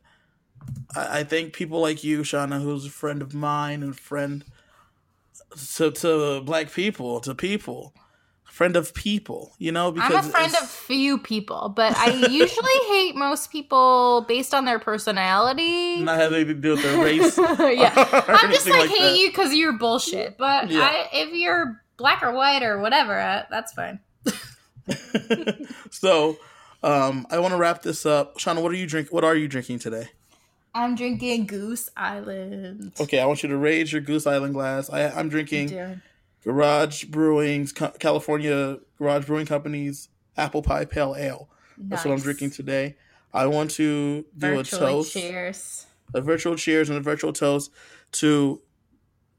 I, 0.95 1.19
I 1.19 1.23
think 1.23 1.53
people 1.53 1.79
like 1.81 2.03
you, 2.03 2.21
Shauna, 2.21 2.61
who's 2.61 2.85
a 2.85 2.89
friend 2.89 3.21
of 3.21 3.33
mine 3.33 3.83
and 3.83 3.97
friend 3.97 4.43
to 5.77 5.91
to 5.91 6.41
black 6.41 6.71
people, 6.71 7.19
to 7.21 7.33
people, 7.35 7.93
friend 8.45 8.75
of 8.75 8.93
people. 8.93 9.53
You 9.57 9.71
know, 9.71 9.91
because 9.91 10.11
I'm 10.13 10.25
a 10.25 10.29
friend 10.29 10.53
of 10.61 10.69
few 10.69 11.17
people, 11.17 11.73
but 11.75 11.95
I 11.97 12.09
usually 12.11 12.77
hate 12.87 13.15
most 13.15 13.51
people 13.51 14.25
based 14.27 14.53
on 14.53 14.65
their 14.65 14.79
personality. 14.79 16.01
not 16.03 16.19
having 16.19 16.47
to 16.47 16.53
do 16.53 16.71
with 16.71 16.83
their 16.83 17.03
race. 17.03 17.37
yeah. 17.37 17.93
I'm 18.27 18.51
just 18.51 18.67
like, 18.67 18.81
like 18.81 18.89
hate 18.89 18.99
that. 18.99 19.17
you 19.17 19.29
because 19.29 19.53
you're 19.53 19.77
bullshit. 19.77 20.37
But 20.37 20.69
Yeah. 20.69 20.81
I, 20.81 21.09
if 21.13 21.33
you're 21.33 21.81
black 21.97 22.21
or 22.23 22.31
white 22.31 22.63
or 22.63 22.79
whatever, 22.79 23.19
uh, 23.19 23.43
that's 23.49 23.73
fine. 23.73 23.99
so, 25.91 26.37
um, 26.83 27.27
I 27.29 27.39
want 27.39 27.53
to 27.53 27.57
wrap 27.57 27.81
this 27.81 28.05
up. 28.05 28.37
Shauna, 28.37 28.61
what 28.61 28.71
are 28.71 28.75
you 28.75 28.87
drink? 28.87 29.09
What 29.11 29.23
are 29.23 29.35
you 29.35 29.47
drinking 29.47 29.79
today? 29.79 30.09
I'm 30.79 30.95
drinking 30.95 31.45
Goose 31.47 31.89
Island. 31.97 32.93
Okay, 32.99 33.19
I 33.19 33.25
want 33.25 33.43
you 33.43 33.49
to 33.49 33.57
raise 33.57 33.91
your 33.91 34.01
Goose 34.01 34.25
Island 34.25 34.53
glass. 34.53 34.89
I, 34.89 35.09
I'm 35.09 35.29
drinking. 35.29 35.67
Dude. 35.67 36.01
Garage 36.43 37.03
Brewing's 37.05 37.73
California 37.73 38.77
Garage 38.97 39.25
Brewing 39.25 39.45
Company's 39.45 40.07
Apple 40.37 40.61
Pie 40.61 40.85
Pale 40.85 41.15
Ale. 41.17 41.49
That's 41.77 42.05
what 42.05 42.13
I'm 42.13 42.21
drinking 42.21 42.51
today. 42.51 42.95
I 43.33 43.45
want 43.47 43.71
to 43.71 44.21
do 44.37 44.55
Virtually 44.55 44.83
a 44.83 44.85
toast, 44.87 45.13
cheers. 45.13 45.85
a 46.13 46.21
virtual 46.21 46.55
cheers, 46.55 46.89
and 46.89 46.97
a 46.97 47.01
virtual 47.01 47.33
toast 47.33 47.71
to 48.13 48.61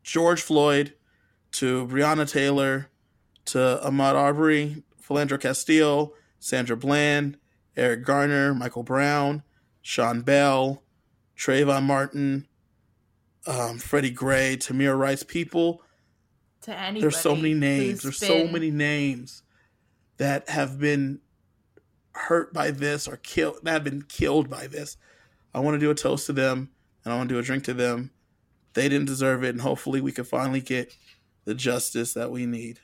George 0.03 0.42
Floyd, 0.42 0.94
to 1.53 1.87
Breonna 1.87 2.31
Taylor, 2.31 2.88
to 3.46 3.81
Ahmaud 3.85 4.14
Arbery, 4.14 4.83
Philandro 5.03 5.40
Castillo, 5.40 6.12
Sandra 6.38 6.76
Bland, 6.76 7.38
Eric 7.76 8.05
Garner, 8.05 8.55
Michael 8.55 8.83
Brown, 8.83 9.42
Sean 9.83 10.20
Bell, 10.20 10.83
Trayvon 11.40 11.85
Martin, 11.85 12.46
um, 13.46 13.79
Freddie 13.79 14.11
Gray, 14.11 14.59
Tamir 14.59 14.96
Rice. 14.98 15.22
People 15.22 15.83
To 16.62 16.79
anybody. 16.79 17.00
there's 17.00 17.16
so 17.16 17.35
many 17.35 17.55
names. 17.55 18.03
There's 18.03 18.18
so 18.18 18.42
been- 18.42 18.53
many 18.53 18.70
names 18.70 19.42
that 20.18 20.50
have 20.50 20.79
been 20.79 21.20
hurt 22.12 22.53
by 22.53 22.70
this 22.70 23.09
or 23.09 23.16
killed 23.16 23.61
that 23.62 23.72
have 23.72 23.85
been 23.85 24.03
killed 24.03 24.50
by 24.50 24.66
this. 24.66 24.98
I 25.55 25.61
want 25.61 25.76
to 25.76 25.79
do 25.79 25.90
a 25.90 25.94
toast 25.94 26.26
to 26.26 26.35
them 26.35 26.70
and 27.05 27.14
I 27.14 27.16
want 27.16 27.31
to 27.31 27.35
do 27.35 27.38
a 27.38 27.42
drink 27.42 27.64
to 27.64 27.74
them. 27.74 28.11
They 28.74 28.88
didn't 28.90 29.07
deserve 29.07 29.42
it, 29.42 29.48
and 29.48 29.62
hopefully 29.62 30.00
we 30.00 30.12
can 30.12 30.24
finally 30.24 30.61
get 30.61 30.94
the 31.44 31.55
justice 31.55 32.12
that 32.12 32.31
we 32.31 32.44
need. 32.46 32.81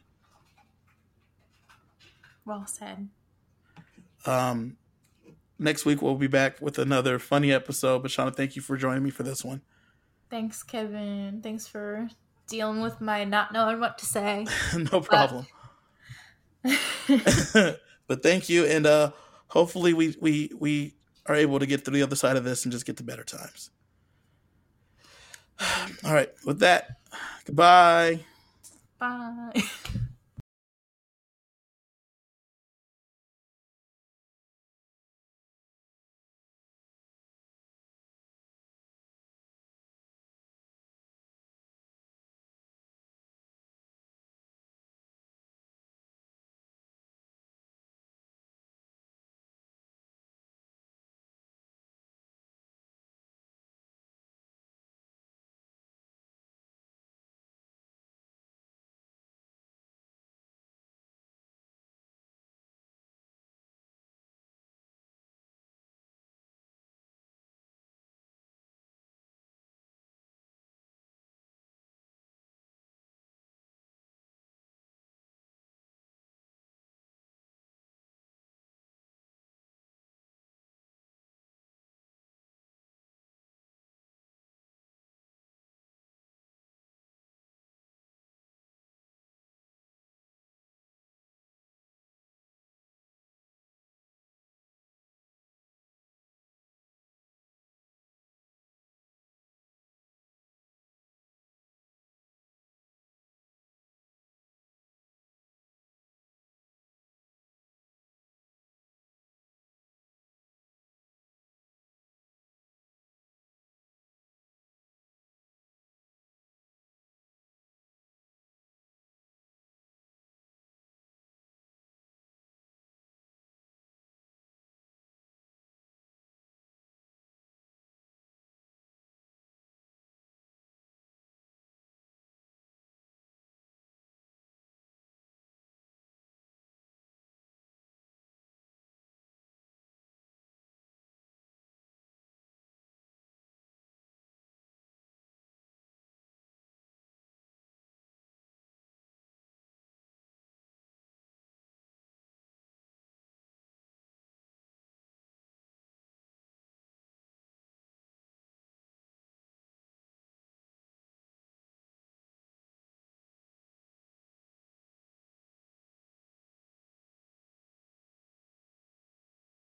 Well 2.47 2.67
said. 2.67 3.09
Um, 4.25 4.79
next 5.59 5.85
week 5.85 6.03
we'll 6.03 6.17
be 6.17 6.27
back 6.27 6.61
with 6.61 6.79
another 6.79 7.19
funny 7.19 7.53
episode. 7.53 8.03
But 8.03 8.11
Shauna, 8.11 8.35
thank 8.35 8.57
you 8.57 8.63
for 8.63 8.77
joining 8.77 9.03
me 9.03 9.11
for 9.11 9.23
this 9.23 9.45
one. 9.45 9.63
Thanks, 10.31 10.63
Kevin. 10.63 11.41
Thanks 11.43 11.67
for 11.67 12.09
dealing 12.49 12.81
with 12.81 13.01
my 13.01 13.25
not 13.25 13.53
knowing 13.53 13.81
what 13.81 13.99
to 13.99 14.07
say. 14.07 14.47
no 14.93 15.01
problem. 15.01 15.47
but 18.07 18.23
thank 18.23 18.49
you, 18.49 18.65
and 18.65 18.87
uh, 18.87 19.13
hopefully 19.49 19.95
we 19.95 20.17
we 20.21 20.51
we 20.59 20.95
are 21.27 21.35
able 21.35 21.59
to 21.59 21.67
get 21.67 21.85
through 21.85 21.95
the 21.95 22.03
other 22.03 22.17
side 22.17 22.37
of 22.37 22.45
this 22.45 22.65
and 22.65 22.73
just 22.73 22.87
get 22.87 22.97
to 22.97 23.05
better 23.05 23.25
times. 23.25 23.71
All 26.05 26.15
right, 26.15 26.31
with 26.45 26.61
that, 26.61 26.99
goodbye. 27.45 28.21
Bye. 28.99 29.63